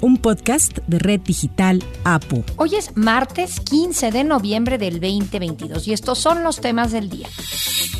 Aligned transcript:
un 0.00 0.16
podcast 0.16 0.78
de 0.86 0.98
Red 0.98 1.20
Digital 1.20 1.82
APU. 2.04 2.44
Hoy 2.56 2.74
es 2.74 2.96
martes 2.96 3.60
15 3.60 4.10
de 4.10 4.24
noviembre 4.24 4.78
del 4.78 5.00
2022 5.00 5.88
y 5.88 5.92
estos 5.92 6.18
son 6.18 6.42
los 6.42 6.60
temas 6.60 6.92
del 6.92 7.08
día. 7.08 7.28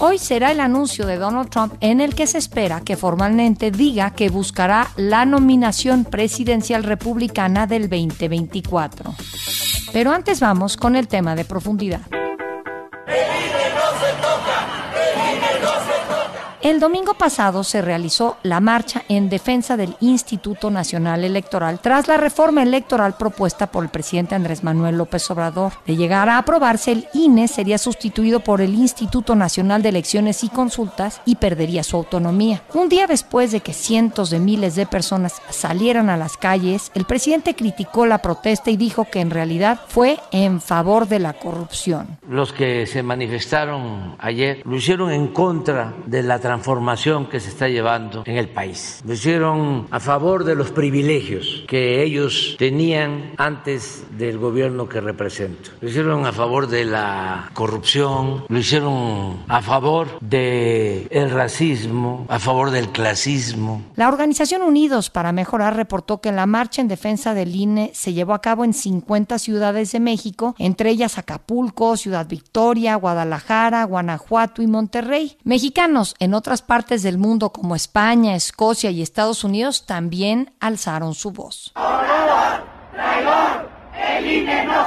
Hoy 0.01 0.19
será 0.19 0.53
el 0.53 0.61
anuncio 0.61 1.07
de 1.07 1.17
Donald 1.17 1.51
Trump 1.51 1.75
en 1.81 2.01
el 2.01 2.15
que 2.15 2.27
se 2.27 2.39
espera 2.39 2.81
que 2.83 2.97
formalmente 2.97 3.71
diga 3.71 4.13
que 4.13 4.29
buscará 4.29 4.91
la 4.97 5.25
nominación 5.25 6.05
presidencial 6.05 6.85
republicana 6.85 7.67
del 7.67 7.89
2024. 7.89 9.15
Pero 9.93 10.13
antes 10.13 10.41
vamos 10.41 10.77
con 10.77 10.97
el 10.97 11.09
tema 11.09 11.35
de 11.35 11.45
profundidad. 11.45 12.03
El 16.61 16.81
domingo 16.81 17.15
pasado 17.15 17.63
se 17.63 17.83
realizó 17.83 18.37
la 18.43 18.59
marcha 18.59 19.05
en 19.09 19.29
defensa 19.29 19.77
del 19.77 19.95
Instituto 20.01 20.73
Nacional 20.73 21.23
Electoral 21.23 21.79
tras 21.79 22.09
la 22.09 22.17
reforma 22.17 22.65
electoral 22.65 23.17
propuesta 23.17 23.69
por 23.69 23.85
el 23.85 23.91
presidente 23.91 24.35
Andrés 24.35 24.65
Manuel 24.65 24.99
López 24.99 25.31
Obrador. 25.31 25.75
De 25.87 25.95
llegar 25.95 26.29
a 26.29 26.37
aprobarse, 26.37 26.91
el 26.91 27.07
INE 27.15 27.47
sería 27.47 27.79
sustituido 27.79 28.41
por 28.41 28.61
el 28.61 28.75
Instituto 28.75 29.37
Nacional 29.37 29.83
de 29.83 29.91
Elecciones 29.91 30.43
y 30.43 30.49
Consultas 30.49 31.21
y 31.25 31.37
perdería 31.37 31.85
su 31.85 31.97
autonomía. 31.97 32.63
Un 32.75 32.89
día 32.89 33.07
después 33.07 33.53
de 33.53 33.61
que 33.61 33.73
cientos 33.73 34.31
de 34.31 34.41
miles 34.41 34.75
de 34.75 34.87
personas 34.87 35.41
salieran 35.51 36.11
a 36.11 36.17
las 36.17 36.37
calles, 36.37 36.91
el 36.95 37.05
presidente 37.05 37.55
criticó 37.55 38.05
la 38.05 38.19
protesta 38.19 38.73
y 38.73 38.77
dijo 38.77 39.05
que 39.05 39.21
en 39.21 39.31
realidad 39.31 39.79
fue 39.87 40.19
en 40.33 40.61
favor 40.61 41.07
de 41.07 41.21
la 41.21 41.35
corrupción. 41.35 42.19
Los 42.29 42.53
que 42.53 42.85
se 42.87 43.05
manifestaron 43.05 44.17
ayer 44.19 44.61
lo 44.65 44.75
hicieron 44.75 45.13
en 45.13 45.29
contra 45.29 45.95
de 46.05 46.25
la 46.25 46.41
transformación 46.49 47.27
que 47.27 47.41
se 47.41 47.51
está 47.51 47.69
llevando 47.69 48.23
en 48.25 48.39
el 48.39 48.49
país. 48.49 49.03
Lo 49.05 49.13
hicieron 49.13 49.87
a 49.91 50.01
favor 50.01 50.45
de 50.45 50.55
los 50.55 50.71
privilegios 50.71 51.65
que 51.69 52.03
ellos 52.03 52.57
tenían 52.59 53.33
antes 53.37 54.07
del 54.13 54.39
gobierno 54.39 54.89
que 54.89 55.03
represento. 55.03 55.69
Lo 55.83 55.91
hicieron 55.91 56.25
a 56.25 56.33
favor 56.33 56.67
de 56.67 56.87
la 56.87 57.51
corrupción, 57.53 58.45
lo 58.49 58.59
hicieron 58.59 59.45
a 59.47 59.61
favor 59.61 60.19
del 60.23 61.07
el 61.11 61.31
racismo, 61.31 62.25
a 62.31 62.39
favor 62.39 62.71
del 62.71 62.89
clasismo. 62.93 63.83
La 63.95 64.09
organización 64.09 64.63
Unidos 64.63 65.11
para 65.11 65.33
Mejorar 65.33 65.77
reportó 65.77 66.23
que 66.23 66.33
la 66.33 66.47
marcha 66.47 66.81
en 66.81 66.89
defensa 66.89 67.35
del 67.35 67.55
INE 67.55 67.91
se 67.93 68.15
llevó 68.15 68.33
a 68.33 68.41
cabo 68.41 68.65
en 68.65 68.73
50 68.73 69.39
ciudades 69.39 69.93
de 69.93 70.01
México, 70.01 70.55
entre 70.59 70.89
ellas 70.89 71.19
Acapulco, 71.19 71.99
Ciudad 71.99 72.27
Victoria, 72.27 72.95
Guadalajara, 72.95 73.85
Guanajuato 73.85 74.63
y 74.63 74.67
Monterrey. 74.67 75.37
Mexicanos 75.45 76.15
en 76.19 76.38
otras 76.39 76.63
partes 76.63 77.03
del 77.03 77.19
mundo 77.19 77.51
como 77.51 77.77
España, 77.77 78.35
Escocia 78.35 78.91
y 78.91 79.03
Estados 79.03 79.45
Unidos 79.45 79.85
también 79.85 80.53
alzaron 80.61 81.15
su 81.15 81.33
voz. 81.33 81.73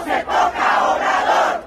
se 0.04 0.24
toca, 0.24 1.62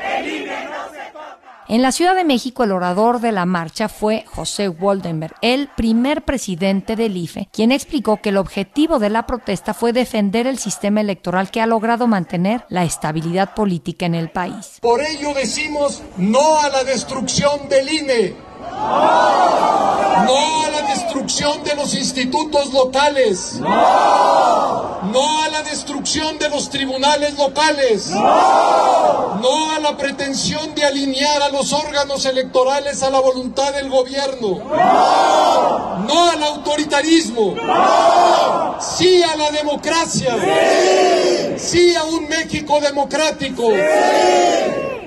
el 0.00 0.46
no 0.46 0.88
se 0.90 1.12
toca. 1.12 1.36
En 1.68 1.82
la 1.82 1.90
Ciudad 1.90 2.14
de 2.14 2.24
México, 2.24 2.62
el 2.62 2.70
orador 2.70 3.20
de 3.20 3.32
la 3.32 3.44
marcha 3.44 3.88
fue 3.88 4.24
José 4.26 4.68
Waldenberg, 4.68 5.34
el 5.42 5.68
primer 5.76 6.22
presidente 6.22 6.94
del 6.94 7.16
IFE, 7.16 7.48
quien 7.52 7.72
explicó 7.72 8.18
que 8.18 8.28
el 8.28 8.36
objetivo 8.36 9.00
de 9.00 9.10
la 9.10 9.26
protesta 9.26 9.74
fue 9.74 9.92
defender 9.92 10.46
el 10.46 10.58
sistema 10.58 11.00
electoral 11.00 11.50
que 11.50 11.60
ha 11.60 11.66
logrado 11.66 12.06
mantener 12.06 12.64
la 12.68 12.84
estabilidad 12.84 13.54
política 13.54 14.06
en 14.06 14.14
el 14.14 14.30
país. 14.30 14.78
Por 14.80 15.02
ello 15.02 15.34
decimos 15.34 16.02
no 16.16 16.60
a 16.60 16.68
la 16.68 16.84
destrucción 16.84 17.68
del 17.68 17.92
INE 17.92 18.45
no 20.26 20.64
a 20.64 20.70
la 20.70 20.82
destrucción 20.82 21.62
de 21.62 21.74
los 21.74 21.94
institutos 21.94 22.72
locales. 22.72 23.54
No. 23.60 25.42
a 25.42 25.48
la 25.48 25.62
destrucción 25.62 26.38
de 26.38 26.48
los 26.48 26.68
tribunales 26.68 27.36
locales. 27.38 28.10
No. 28.10 29.72
a 29.74 29.78
la 29.80 29.96
pretensión 29.96 30.74
de 30.74 30.84
alinear 30.84 31.42
a 31.42 31.48
los 31.50 31.72
órganos 31.72 32.24
electorales 32.24 33.02
a 33.02 33.10
la 33.10 33.20
voluntad 33.20 33.72
del 33.72 33.88
gobierno. 33.88 34.58
No, 36.08 36.30
al 36.30 36.42
autoritarismo. 36.42 37.54
Sí 38.80 39.22
a 39.22 39.36
la 39.36 39.50
democracia. 39.50 40.36
Sí, 41.58 41.94
a 41.94 42.04
un 42.04 42.28
México 42.28 42.80
democrático. 42.80 43.64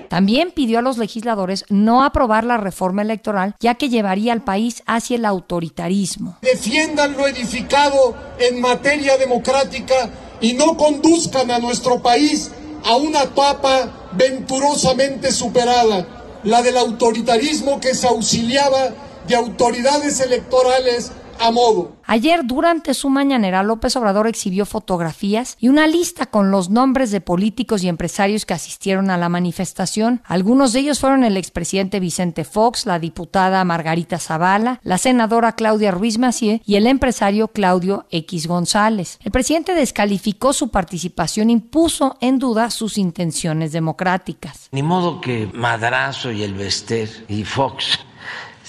También 0.10 0.52
pidió 0.52 0.80
a 0.80 0.82
los 0.82 0.98
legisladores 0.98 1.66
no 1.70 2.04
aprobar 2.04 2.44
la 2.44 2.58
reforma 2.58 3.04
electoral, 3.04 3.56
ya 3.60 3.76
que 3.76 3.90
llevaría 3.90 4.34
al 4.34 4.44
país 4.44 4.82
hacia 4.88 5.18
el 5.18 5.26
autoritarismo. 5.26 6.38
Defiendan 6.42 7.16
lo 7.16 7.28
edificado 7.28 8.16
en 8.40 8.60
materia 8.60 9.18
democrática 9.18 10.10
y 10.42 10.54
no 10.54 10.76
conduzcan 10.78 11.52
a 11.52 11.60
nuestro 11.60 12.02
país 12.02 12.50
a 12.86 12.96
una 12.96 13.24
etapa 13.24 14.10
venturosamente 14.14 15.32
superada, 15.32 16.40
la 16.44 16.62
del 16.64 16.78
autoritarismo 16.78 17.80
que 17.80 17.94
se 17.94 18.08
auxiliaba 18.08 18.90
de 19.28 19.36
autoridades 19.36 20.20
electorales 20.22 21.12
a 21.40 21.52
modo. 21.52 21.96
Ayer, 22.06 22.46
durante 22.46 22.94
su 22.94 23.10
mañanera, 23.10 23.64
López 23.64 23.96
Obrador 23.96 24.28
exhibió 24.28 24.66
fotografías 24.66 25.58
y 25.60 25.70
una 25.70 25.88
lista 25.88 26.26
con 26.26 26.52
los 26.52 26.70
nombres 26.70 27.12
de 27.12 27.22
políticos 27.22 27.84
y 27.84 27.88
empresarios 27.88 28.46
que 28.46 28.54
asistieron 28.54 29.10
a 29.10 29.18
la 29.18 29.30
manifestación. 29.30 30.22
Algunos 30.26 30.74
de 30.74 30.80
ellos 30.80 31.00
fueron 31.00 31.24
el 31.24 31.38
expresidente 31.38 32.00
Vicente 32.00 32.44
Fox, 32.44 32.86
la 32.86 33.00
diputada 33.00 33.64
Margarita 33.64 34.18
Zavala, 34.18 34.80
la 34.84 34.98
senadora 34.98 35.54
Claudia 35.54 35.92
Ruiz 35.92 36.18
Macié 36.18 36.62
y 36.66 36.76
el 36.76 36.88
empresario 36.88 37.50
Claudio 37.50 38.06
X 38.12 38.48
González. 38.48 39.20
El 39.24 39.32
presidente 39.32 39.76
descalificó 39.76 40.54
su 40.54 40.70
participación 40.70 41.50
y 41.50 41.58
puso 41.58 42.18
en 42.22 42.40
duda 42.40 42.70
sus 42.70 42.98
intenciones 42.98 43.72
democráticas. 43.72 44.70
Ni 44.72 44.84
modo 44.84 45.22
que 45.22 45.50
Madrazo 45.54 46.32
y 46.32 46.44
el 46.44 46.54
Vester 46.54 47.10
y 47.28 47.44
Fox 47.44 48.00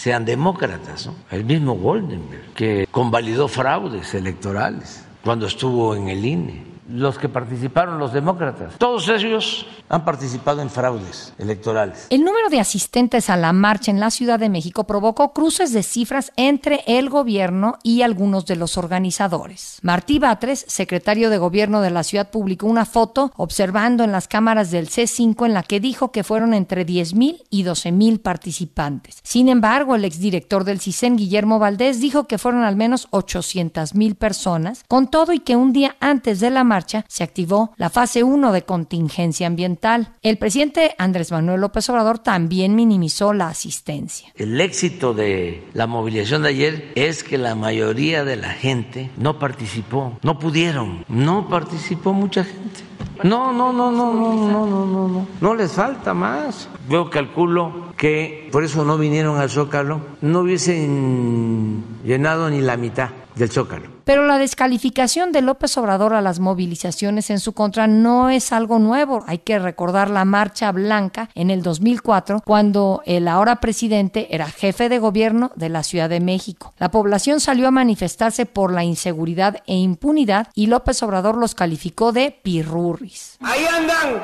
sean 0.00 0.24
demócratas. 0.24 1.10
El 1.30 1.44
mismo 1.44 1.74
Goldenberg, 1.74 2.54
que 2.54 2.88
convalidó 2.90 3.48
fraudes 3.48 4.14
electorales 4.14 5.04
cuando 5.22 5.46
estuvo 5.46 5.94
en 5.94 6.08
el 6.08 6.24
INE 6.24 6.64
los 6.90 7.18
que 7.18 7.28
participaron, 7.28 7.98
los 7.98 8.12
demócratas. 8.12 8.74
Todos 8.78 9.08
ellos 9.08 9.66
han 9.88 10.04
participado 10.04 10.60
en 10.60 10.70
fraudes 10.70 11.32
electorales. 11.38 12.06
El 12.10 12.24
número 12.24 12.48
de 12.48 12.60
asistentes 12.60 13.30
a 13.30 13.36
la 13.36 13.52
marcha 13.52 13.90
en 13.90 14.00
la 14.00 14.10
Ciudad 14.10 14.38
de 14.38 14.48
México 14.48 14.84
provocó 14.84 15.32
cruces 15.32 15.72
de 15.72 15.82
cifras 15.82 16.32
entre 16.36 16.82
el 16.86 17.08
gobierno 17.08 17.78
y 17.82 18.02
algunos 18.02 18.46
de 18.46 18.56
los 18.56 18.76
organizadores. 18.76 19.78
Martí 19.82 20.18
Batres, 20.18 20.64
secretario 20.68 21.30
de 21.30 21.38
gobierno 21.38 21.80
de 21.80 21.90
la 21.90 22.02
ciudad, 22.02 22.30
publicó 22.30 22.66
una 22.66 22.84
foto 22.84 23.32
observando 23.36 24.04
en 24.04 24.12
las 24.12 24.28
cámaras 24.28 24.70
del 24.70 24.88
C5 24.88 25.46
en 25.46 25.54
la 25.54 25.62
que 25.62 25.80
dijo 25.80 26.10
que 26.10 26.24
fueron 26.24 26.54
entre 26.54 26.86
10.000 26.86 27.44
y 27.50 27.64
12.000 27.64 28.20
participantes. 28.20 29.18
Sin 29.22 29.48
embargo, 29.48 29.94
el 29.94 30.04
exdirector 30.04 30.64
del 30.64 30.80
CISEN, 30.80 31.16
Guillermo 31.16 31.58
Valdés, 31.58 32.00
dijo 32.00 32.26
que 32.26 32.38
fueron 32.38 32.64
al 32.64 32.76
menos 32.76 33.08
800.000 33.10 34.16
personas, 34.16 34.84
con 34.88 35.08
todo 35.08 35.32
y 35.32 35.40
que 35.40 35.56
un 35.56 35.72
día 35.72 35.96
antes 36.00 36.40
de 36.40 36.50
la 36.50 36.64
marcha 36.64 36.79
se 36.86 37.24
activó 37.24 37.72
la 37.76 37.90
fase 37.90 38.22
1 38.22 38.52
de 38.52 38.62
contingencia 38.62 39.46
ambiental. 39.46 40.14
El 40.22 40.38
presidente 40.38 40.94
Andrés 40.98 41.32
Manuel 41.32 41.60
López 41.60 41.88
Obrador 41.90 42.18
también 42.18 42.74
minimizó 42.74 43.32
la 43.32 43.48
asistencia. 43.48 44.32
El 44.34 44.60
éxito 44.60 45.14
de 45.14 45.68
la 45.74 45.86
movilización 45.86 46.42
de 46.42 46.48
ayer 46.48 46.92
es 46.94 47.24
que 47.24 47.38
la 47.38 47.54
mayoría 47.54 48.24
de 48.24 48.36
la 48.36 48.50
gente 48.50 49.10
no 49.16 49.38
participó, 49.38 50.18
no 50.22 50.38
pudieron, 50.38 51.04
no 51.08 51.48
participó 51.48 52.12
mucha 52.12 52.44
gente. 52.44 52.90
No, 53.22 53.52
no, 53.52 53.72
no, 53.72 53.90
no, 53.90 54.14
no, 54.14 54.34
no, 54.34 54.66
no, 54.66 54.86
no, 54.86 55.08
no. 55.08 55.26
No 55.40 55.54
les 55.54 55.72
falta 55.72 56.14
más. 56.14 56.68
Yo 56.88 57.10
calculo 57.10 57.89
que 58.00 58.48
por 58.50 58.64
eso 58.64 58.82
no 58.86 58.96
vinieron 58.96 59.38
al 59.38 59.50
Zócalo, 59.50 60.00
no 60.22 60.40
hubiesen 60.40 61.84
llenado 62.02 62.48
ni 62.48 62.62
la 62.62 62.78
mitad 62.78 63.10
del 63.34 63.50
Zócalo. 63.50 63.90
Pero 64.04 64.26
la 64.26 64.38
descalificación 64.38 65.32
de 65.32 65.42
López 65.42 65.76
Obrador 65.76 66.14
a 66.14 66.22
las 66.22 66.40
movilizaciones 66.40 67.28
en 67.28 67.40
su 67.40 67.52
contra 67.52 67.86
no 67.88 68.30
es 68.30 68.52
algo 68.52 68.78
nuevo. 68.78 69.22
Hay 69.26 69.38
que 69.38 69.58
recordar 69.58 70.08
la 70.08 70.24
Marcha 70.24 70.72
Blanca 70.72 71.28
en 71.34 71.50
el 71.50 71.62
2004, 71.62 72.40
cuando 72.42 73.02
el 73.04 73.28
ahora 73.28 73.56
presidente 73.56 74.34
era 74.34 74.48
jefe 74.48 74.88
de 74.88 74.98
gobierno 74.98 75.52
de 75.54 75.68
la 75.68 75.82
Ciudad 75.82 76.08
de 76.08 76.20
México. 76.20 76.72
La 76.78 76.90
población 76.90 77.38
salió 77.38 77.68
a 77.68 77.70
manifestarse 77.70 78.46
por 78.46 78.72
la 78.72 78.82
inseguridad 78.82 79.58
e 79.66 79.74
impunidad 79.74 80.48
y 80.54 80.68
López 80.68 81.02
Obrador 81.02 81.36
los 81.36 81.54
calificó 81.54 82.12
de 82.12 82.34
pirurris. 82.42 83.36
Ahí 83.42 83.66
andan 83.66 84.22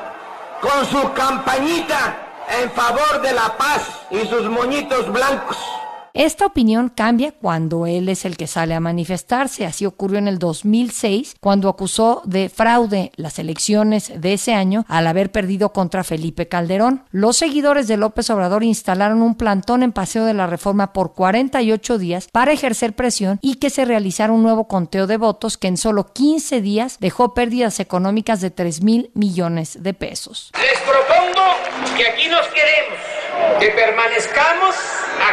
con 0.61 0.83
su 0.87 1.13
campañita 1.13 2.26
en 2.61 2.71
favor 2.71 3.21
de 3.21 3.33
la 3.33 3.55
paz 3.57 3.81
y 4.11 4.19
sus 4.27 4.49
moñitos 4.49 5.11
blancos. 5.11 5.57
Esta 6.17 6.47
opinión 6.47 6.89
cambia 6.89 7.31
cuando 7.31 7.85
él 7.85 8.09
es 8.09 8.25
el 8.25 8.37
que 8.37 8.47
sale 8.47 8.73
a 8.73 8.79
manifestarse. 8.79 9.67
Así 9.67 9.85
ocurrió 9.85 10.17
en 10.17 10.27
el 10.27 10.39
2006, 10.39 11.35
cuando 11.39 11.69
acusó 11.69 12.23
de 12.25 12.49
fraude 12.49 13.11
las 13.17 13.37
elecciones 13.37 14.11
de 14.19 14.33
ese 14.33 14.55
año 14.55 14.83
al 14.87 15.05
haber 15.05 15.31
perdido 15.31 15.73
contra 15.73 16.03
Felipe 16.03 16.47
Calderón. 16.47 17.03
Los 17.11 17.37
seguidores 17.37 17.87
de 17.87 17.97
López 17.97 18.31
Obrador 18.31 18.63
instalaron 18.63 19.21
un 19.21 19.35
plantón 19.35 19.83
en 19.83 19.91
Paseo 19.91 20.25
de 20.25 20.33
la 20.33 20.47
Reforma 20.47 20.91
por 20.91 21.13
48 21.13 21.99
días 21.99 22.29
para 22.31 22.51
ejercer 22.51 22.93
presión 22.93 23.37
y 23.43 23.57
que 23.57 23.69
se 23.69 23.85
realizara 23.85 24.33
un 24.33 24.41
nuevo 24.41 24.67
conteo 24.67 25.05
de 25.05 25.17
votos 25.17 25.55
que 25.55 25.67
en 25.67 25.77
solo 25.77 26.13
15 26.13 26.61
días 26.61 26.97
dejó 26.99 27.35
pérdidas 27.35 27.79
económicas 27.79 28.41
de 28.41 28.49
3 28.49 28.81
mil 28.81 29.11
millones 29.13 29.83
de 29.83 29.93
pesos. 29.93 30.51
Les 30.55 30.81
propongo 30.81 31.36
que 31.95 32.07
aquí 32.07 32.27
nos 32.27 32.47
queremos, 32.47 32.97
que 33.59 33.69
permanezcamos 33.69 34.75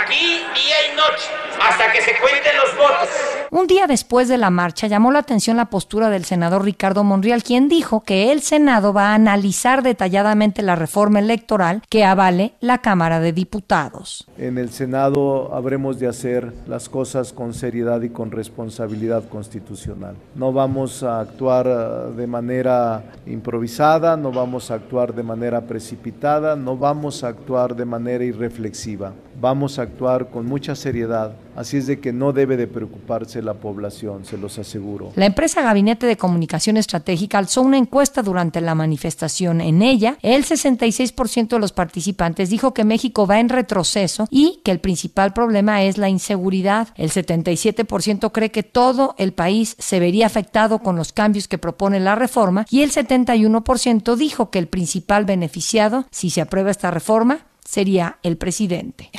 aquí 0.00 0.46
día 0.55 0.88
y 0.88 0.96
noche 0.96 1.29
hasta 1.61 1.93
que 1.93 2.02
se 2.02 2.17
cuenten 2.19 2.56
los 2.56 2.76
votos. 2.76 3.08
Un 3.50 3.67
día 3.67 3.87
después 3.87 4.29
de 4.29 4.38
la 4.38 4.50
marcha 4.50 4.87
llamó 4.87 5.12
la 5.12 5.20
atención 5.20 5.56
la 5.56 5.70
postura 5.70 6.08
del 6.08 6.25
senador 6.25 6.64
Ricardo 6.64 7.05
Monreal, 7.05 7.43
quien 7.43 7.69
dijo 7.69 8.02
que 8.02 8.32
el 8.32 8.41
Senado 8.41 8.93
va 8.93 9.08
a 9.08 9.14
analizar 9.14 9.82
detalladamente 9.82 10.62
la 10.62 10.76
reforma 10.76 11.19
electoral 11.19 11.82
que 11.88 12.05
avale 12.05 12.55
la 12.61 12.79
Cámara 12.79 13.20
de 13.20 13.32
Diputados. 13.32 14.26
En 14.38 14.58
el 14.58 14.70
Senado 14.70 15.55
habremos 15.55 15.99
de 15.99 16.08
hacer 16.08 16.52
las 16.67 16.88
cosas 16.88 17.32
con 17.32 17.55
seriedad 17.55 18.00
y 18.02 18.11
con 18.11 18.31
responsabilidad 18.31 19.29
constitucional. 19.29 20.17
No 20.35 20.52
vamos 20.52 21.02
a 21.02 21.20
actuar 21.20 21.67
eh, 21.67 22.17
de 22.17 22.26
manera 22.26 23.05
improvisada, 23.26 24.17
no 24.17 24.32
vamos 24.32 24.70
a 24.70 24.75
actuar 24.75 25.14
de 25.14 25.23
manera 25.23 25.61
precipitada, 25.62 26.56
no 26.56 26.76
vamos 26.76 27.23
a 27.23 27.29
actuar 27.29 27.76
de 27.76 27.85
manera 27.85 28.25
irreflexiva. 28.25 29.12
Vamos 29.41 29.79
a 29.79 29.82
actuar 29.82 30.31
con 30.31 30.46
mucha 30.46 30.75
seriedad, 30.75 31.32
así 31.56 31.76
es 31.76 31.87
de 31.87 31.99
que 31.99 32.12
no 32.12 32.32
debe 32.32 32.56
de 32.56 32.69
preocuparse 32.69 33.33
la 33.42 33.54
población, 33.54 34.25
se 34.25 34.38
los 34.38 34.58
aseguro. 34.58 35.12
La 35.16 35.26
empresa 35.26 35.62
Gabinete 35.62 36.06
de 36.06 36.16
Comunicación 36.16 36.76
Estratégica 36.76 37.38
alzó 37.38 37.62
una 37.62 37.78
encuesta 37.78 38.22
durante 38.22 38.60
la 38.60 38.75
manifestación. 38.75 39.60
En 39.60 39.82
ella, 39.82 40.19
el 40.22 40.44
66% 40.44 41.48
de 41.48 41.58
los 41.58 41.72
participantes 41.72 42.50
dijo 42.50 42.75
que 42.75 42.84
México 42.84 43.26
va 43.26 43.40
en 43.40 43.48
retroceso 43.48 44.26
y 44.31 44.60
que 44.64 44.70
el 44.70 44.81
principal 44.81 45.32
problema 45.32 45.82
es 45.82 45.98
la 45.98 46.08
inseguridad. 46.08 46.88
El 46.96 47.10
77% 47.10 48.32
cree 48.32 48.50
que 48.50 48.62
todo 48.62 49.14
el 49.19 49.32
país 49.32 49.76
se 49.78 50.00
vería 50.00 50.26
afectado 50.26 50.81
con 50.81 50.96
los 50.96 51.12
cambios 51.12 51.48
que 51.48 51.58
propone 51.58 52.00
la 52.00 52.14
reforma 52.14 52.66
y 52.70 52.82
el 52.82 52.92
71% 52.92 54.16
dijo 54.16 54.50
que 54.50 54.58
el 54.58 54.69
principal 54.69 55.25
beneficiado, 55.25 56.06
si 56.10 56.31
se 56.31 56.40
aprueba 56.40 56.70
esta 56.70 56.90
reforma, 56.90 57.46
sería 57.64 58.19
el 58.22 58.36
presidente. 58.36 59.10